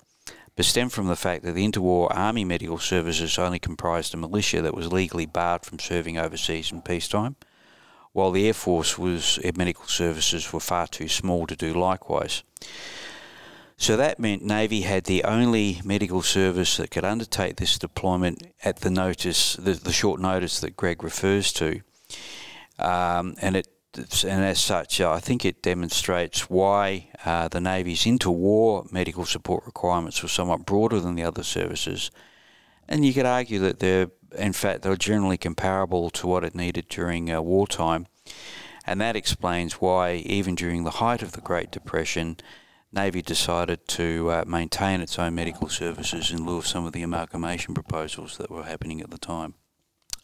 but 0.57 0.65
stem 0.65 0.89
from 0.89 1.07
the 1.07 1.17
fact 1.17 1.45
that 1.45 1.53
the 1.53 1.67
interwar 1.67 2.09
Army 2.11 2.45
Medical 2.45 2.79
Services 2.79 3.39
only 3.39 3.59
comprised 3.59 4.15
a 4.15 4.17
militia 4.17 4.63
that 4.63 4.75
was 4.75 4.93
legally 4.93 5.27
barred 5.27 5.65
from 5.65 5.79
serving 5.79 6.19
overseas 6.19 6.73
in 6.73 6.83
peacetime 6.83 7.37
while 8.13 8.33
the 8.33 8.47
Air 8.47 8.55
Force 8.55 8.99
was 8.99 9.39
medical 9.57 9.87
services 9.87 10.53
were 10.53 10.61
far 10.61 10.87
too 10.87 11.09
small 11.09 11.47
to 11.47 11.57
do 11.57 11.73
likewise. 11.73 12.43
So 13.77 13.97
that 13.97 14.19
meant 14.19 14.43
Navy 14.43 14.83
had 14.83 15.05
the 15.05 15.25
only 15.25 15.81
medical 15.85 16.21
service 16.21 16.77
that 16.77 16.91
could 16.91 17.05
undertake 17.05 17.57
this 17.57 17.79
deployment 17.79 18.43
at 18.63 18.81
the 18.81 18.91
notice, 18.91 19.55
the, 19.55 19.73
the 19.73 19.93
short 19.93 20.21
notice 20.21 20.61
that 20.61 20.77
Greg 20.77 21.03
refers 21.03 21.53
to, 21.55 21.81
um, 22.79 23.37
and 23.41 23.57
it 23.57 23.69
and 23.97 24.45
as 24.45 24.61
such, 24.61 25.01
I 25.01 25.19
think 25.19 25.45
it 25.45 25.63
demonstrates 25.63 26.49
why 26.49 27.11
uh, 27.25 27.49
the 27.49 27.61
Navy's 27.61 28.05
interwar 28.05 28.91
medical 28.93 29.25
support 29.25 29.65
requirements 29.67 30.23
were 30.23 30.29
somewhat 30.29 30.65
broader 30.65 31.01
than 31.01 31.17
the 31.17 31.25
other 31.25 31.43
services. 31.43 32.11
And 32.89 33.05
you 33.05 33.13
could 33.13 33.27
argue 33.27 33.59
that 33.61 33.79
they're 33.81 34.11
in 34.37 34.53
fact, 34.53 34.83
they're 34.83 34.97
generally 34.97 35.37
comparable 35.37 36.11
to 36.11 36.27
what 36.27 36.45
it 36.45 36.55
needed 36.55 36.89
during 36.89 37.31
uh, 37.31 37.41
wartime. 37.41 38.07
And 38.87 39.01
that 39.01 39.17
explains 39.17 39.75
why, 39.75 40.15
even 40.27 40.55
during 40.55 40.85
the 40.85 40.91
height 40.93 41.23
of 41.23 41.33
the 41.33 41.41
Great 41.41 41.71
Depression, 41.71 42.39
Navy 42.93 43.23
decided 43.23 43.87
to 43.89 44.31
uh, 44.31 44.45
maintain 44.47 45.01
its 45.01 45.19
own 45.19 45.35
medical 45.35 45.69
services 45.69 46.31
in 46.31 46.45
lieu 46.45 46.59
of 46.59 46.67
some 46.67 46.87
of 46.87 46.93
the 46.93 47.03
amalgamation 47.03 47.75
proposals 47.75 48.37
that 48.39 48.51
were 48.51 48.65
happening 48.65 49.01
at 49.01 49.11
the 49.11 49.19
time. 49.19 49.55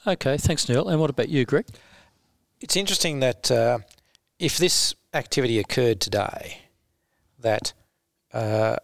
Okay, 0.07 0.37
thanks, 0.37 0.69
Neil. 0.69 0.89
And 0.89 1.01
what 1.01 1.11
about 1.11 1.29
you, 1.29 1.45
Greg? 1.45 1.67
It's 2.59 2.77
interesting 2.77 3.21
that 3.21 3.51
uh, 3.51 3.79
if 4.39 4.57
this 4.57 4.95
activity 5.13 5.59
occurred 5.59 6.01
today, 6.01 6.63
that 7.39 7.75
uh, 8.33 8.77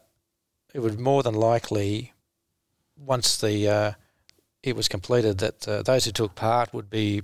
it 0.74 0.80
would 0.80 1.00
more 1.00 1.22
than 1.22 1.35
likely, 1.35 2.12
once 2.98 3.38
the 3.38 3.68
uh, 3.68 3.92
it 4.62 4.76
was 4.76 4.88
completed, 4.88 5.38
that 5.38 5.66
uh, 5.66 5.82
those 5.82 6.04
who 6.04 6.12
took 6.12 6.35
part 6.35 6.74
would 6.74 6.90
be 6.90 7.22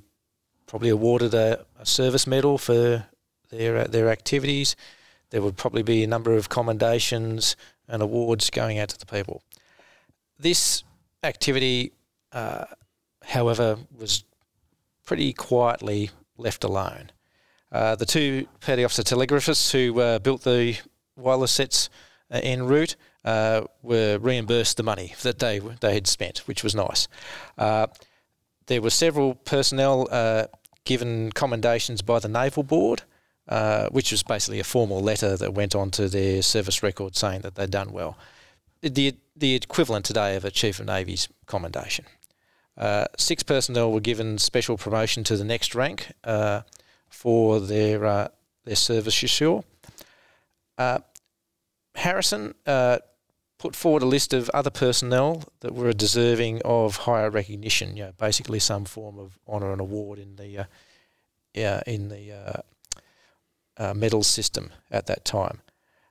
probably 0.66 0.88
awarded 0.88 1.34
a, 1.34 1.66
a 1.78 1.84
service 1.84 2.26
medal 2.26 2.56
for 2.56 3.06
their 3.50 3.84
their 3.84 4.08
activities. 4.08 4.74
There 5.28 5.42
would 5.42 5.58
probably 5.58 5.82
be 5.82 6.02
a 6.02 6.08
number 6.08 6.34
of 6.34 6.48
commendations 6.48 7.56
and 7.86 8.00
awards 8.00 8.48
going 8.48 8.78
out 8.78 8.88
to 8.88 8.98
the 8.98 9.04
people. 9.04 9.42
This 10.38 10.82
activity, 11.22 11.92
uh, 12.32 12.64
however, 13.22 13.76
was 13.98 14.24
pretty 15.04 15.34
quietly 15.34 16.10
left 16.38 16.64
alone. 16.64 17.10
Uh, 17.70 17.94
the 17.94 18.06
two 18.06 18.46
petty 18.60 18.84
officer 18.84 19.02
telegraphists 19.02 19.72
who 19.72 20.00
uh, 20.00 20.18
built 20.18 20.42
the 20.42 20.78
wireless 21.16 21.52
sets 21.52 21.90
uh, 22.30 22.40
en 22.42 22.66
route 22.66 22.96
uh, 23.24 23.62
were 23.82 24.18
reimbursed 24.18 24.76
the 24.76 24.82
money 24.82 25.14
that 25.22 25.38
they 25.38 25.58
they 25.58 25.94
had 25.94 26.06
spent, 26.06 26.38
which 26.46 26.62
was 26.62 26.74
nice. 26.74 27.08
Uh, 27.58 27.86
there 28.66 28.80
were 28.80 28.90
several 28.90 29.34
personnel 29.34 30.08
given 30.84 31.30
commendations 31.32 32.02
by 32.02 32.18
the 32.18 32.28
Naval 32.28 32.62
Board, 32.62 33.02
which 33.90 34.10
was 34.10 34.22
basically 34.22 34.60
a 34.60 34.64
formal 34.64 35.00
letter 35.00 35.36
that 35.36 35.54
went 35.54 35.74
on 35.74 35.90
to 35.90 36.08
their 36.08 36.42
service 36.42 36.82
record 36.82 37.16
saying 37.16 37.40
that 37.42 37.54
they'd 37.54 37.70
done 37.70 37.92
well. 37.92 38.16
The 38.82 39.16
the 39.36 39.54
equivalent 39.54 40.04
today 40.04 40.36
of 40.36 40.44
a 40.44 40.50
Chief 40.50 40.80
of 40.80 40.86
Navy's 40.86 41.28
commendation. 41.46 42.04
Six 43.16 43.42
personnel 43.42 43.92
were 43.92 44.00
given 44.00 44.38
special 44.38 44.76
promotion 44.76 45.24
to 45.24 45.36
the 45.36 45.44
next 45.44 45.74
rank 45.74 46.12
for 47.08 47.60
their 47.60 48.04
uh, 48.04 48.28
their 48.64 48.76
service 48.76 49.22
ashore. 49.22 49.64
Uh, 50.76 51.00
Harrison 51.94 52.54
uh, 52.66 52.98
put 53.58 53.74
forward 53.74 54.02
a 54.02 54.06
list 54.06 54.32
of 54.32 54.48
other 54.50 54.70
personnel 54.70 55.42
that 55.60 55.74
were 55.74 55.92
deserving 55.92 56.62
of 56.64 56.98
higher 56.98 57.30
recognition. 57.30 57.96
You 57.96 58.04
know, 58.04 58.12
basically 58.18 58.60
some 58.60 58.84
form 58.84 59.18
of 59.18 59.38
honour 59.48 59.72
and 59.72 59.80
award 59.80 60.18
in 60.18 60.36
the 60.36 60.58
uh, 60.60 61.80
in 61.86 62.08
the 62.08 62.32
uh, 62.32 62.60
uh, 63.76 63.94
medal 63.94 64.22
system 64.22 64.70
at 64.90 65.06
that 65.06 65.24
time. 65.24 65.62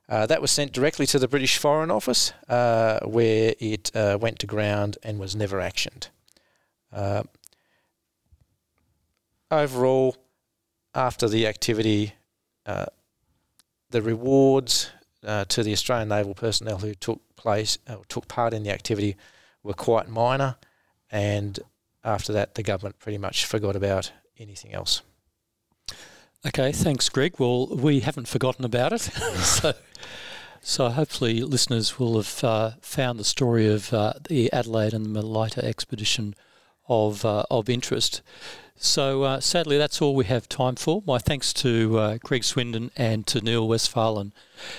that 0.08 0.42
was 0.42 0.50
sent 0.50 0.72
directly 0.72 1.06
to 1.06 1.18
the 1.18 1.28
British 1.28 1.56
Foreign 1.56 1.90
Office, 1.90 2.32
where 2.48 3.54
it 3.58 3.90
went 3.94 4.38
to 4.40 4.46
ground 4.46 4.98
and 5.02 5.18
was 5.18 5.34
never 5.34 5.58
actioned. 5.58 6.08
Overall, 9.50 10.16
after 10.94 11.28
the 11.28 11.46
activity, 11.46 12.14
uh, 12.66 12.86
the 13.90 14.02
rewards 14.02 14.90
uh, 15.24 15.44
to 15.46 15.62
the 15.62 15.72
Australian 15.72 16.08
naval 16.08 16.34
personnel 16.34 16.78
who 16.78 16.94
took 16.94 17.20
place 17.36 17.78
uh, 17.86 17.96
took 18.08 18.28
part 18.28 18.52
in 18.52 18.62
the 18.62 18.70
activity 18.70 19.16
were 19.62 19.74
quite 19.74 20.08
minor, 20.08 20.56
and 21.10 21.60
after 22.04 22.32
that, 22.32 22.54
the 22.54 22.62
government 22.62 22.98
pretty 22.98 23.18
much 23.18 23.44
forgot 23.44 23.76
about 23.76 24.12
anything 24.38 24.72
else. 24.72 25.02
Okay, 26.46 26.70
thanks, 26.72 27.08
Greg. 27.08 27.34
Well, 27.38 27.66
we 27.66 28.00
haven't 28.00 28.28
forgotten 28.28 28.64
about 28.64 28.92
it, 28.92 29.00
so 29.02 29.72
so 30.60 30.88
hopefully 30.90 31.40
listeners 31.42 31.98
will 31.98 32.16
have 32.16 32.44
uh, 32.44 32.70
found 32.80 33.18
the 33.18 33.24
story 33.24 33.68
of 33.68 33.92
uh, 33.92 34.14
the 34.28 34.52
Adelaide 34.52 34.94
and 34.94 35.06
the 35.06 35.22
Malaita 35.22 35.62
expedition 35.62 36.34
of 36.88 37.24
uh, 37.24 37.44
of 37.50 37.68
interest. 37.68 38.22
So 38.80 39.24
uh, 39.24 39.40
sadly, 39.40 39.76
that's 39.76 40.00
all 40.00 40.14
we 40.14 40.26
have 40.26 40.48
time 40.48 40.76
for. 40.76 41.02
My 41.04 41.18
thanks 41.18 41.52
to 41.54 41.98
uh, 41.98 42.18
Greg 42.22 42.44
Swindon 42.44 42.92
and 42.96 43.26
to 43.26 43.40
Neil 43.40 43.66
Westphalen. 43.66 44.32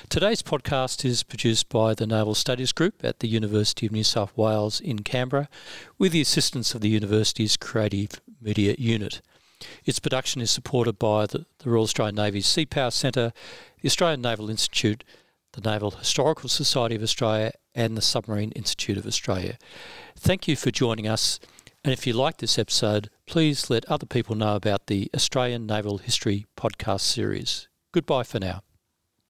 Today's 0.07 0.41
podcast 0.41 1.03
is 1.03 1.21
produced 1.21 1.67
by 1.67 1.93
the 1.93 2.07
Naval 2.07 2.33
Studies 2.33 2.71
Group 2.71 3.03
at 3.03 3.19
the 3.19 3.27
University 3.27 3.85
of 3.85 3.91
New 3.91 4.05
South 4.05 4.31
Wales 4.37 4.79
in 4.79 4.99
Canberra, 4.99 5.49
with 5.97 6.13
the 6.13 6.21
assistance 6.21 6.73
of 6.73 6.79
the 6.79 6.87
university's 6.87 7.57
Creative 7.57 8.11
Media 8.41 8.73
Unit. 8.77 9.21
Its 9.83 9.99
production 9.99 10.41
is 10.41 10.49
supported 10.49 10.97
by 10.97 11.25
the, 11.25 11.45
the 11.57 11.69
Royal 11.69 11.83
Australian 11.83 12.15
Navy's 12.15 12.47
Sea 12.47 12.65
Power 12.65 12.91
Centre, 12.91 13.33
the 13.81 13.87
Australian 13.87 14.21
Naval 14.21 14.49
Institute, 14.49 15.03
the 15.51 15.69
Naval 15.69 15.91
Historical 15.91 16.47
Society 16.47 16.95
of 16.95 17.03
Australia, 17.03 17.51
and 17.75 17.97
the 17.97 18.01
Submarine 18.01 18.51
Institute 18.53 18.97
of 18.97 19.05
Australia. 19.05 19.57
Thank 20.15 20.47
you 20.47 20.55
for 20.55 20.71
joining 20.71 21.07
us. 21.07 21.39
And 21.83 21.93
if 21.93 22.05
you 22.05 22.13
like 22.13 22.37
this 22.37 22.59
episode, 22.59 23.09
please 23.25 23.69
let 23.69 23.85
other 23.85 24.05
people 24.05 24.35
know 24.35 24.55
about 24.55 24.87
the 24.87 25.09
Australian 25.15 25.65
Naval 25.65 25.99
History 25.99 26.45
podcast 26.57 27.01
series. 27.01 27.69
Goodbye 27.93 28.23
for 28.23 28.39
now. 28.39 28.61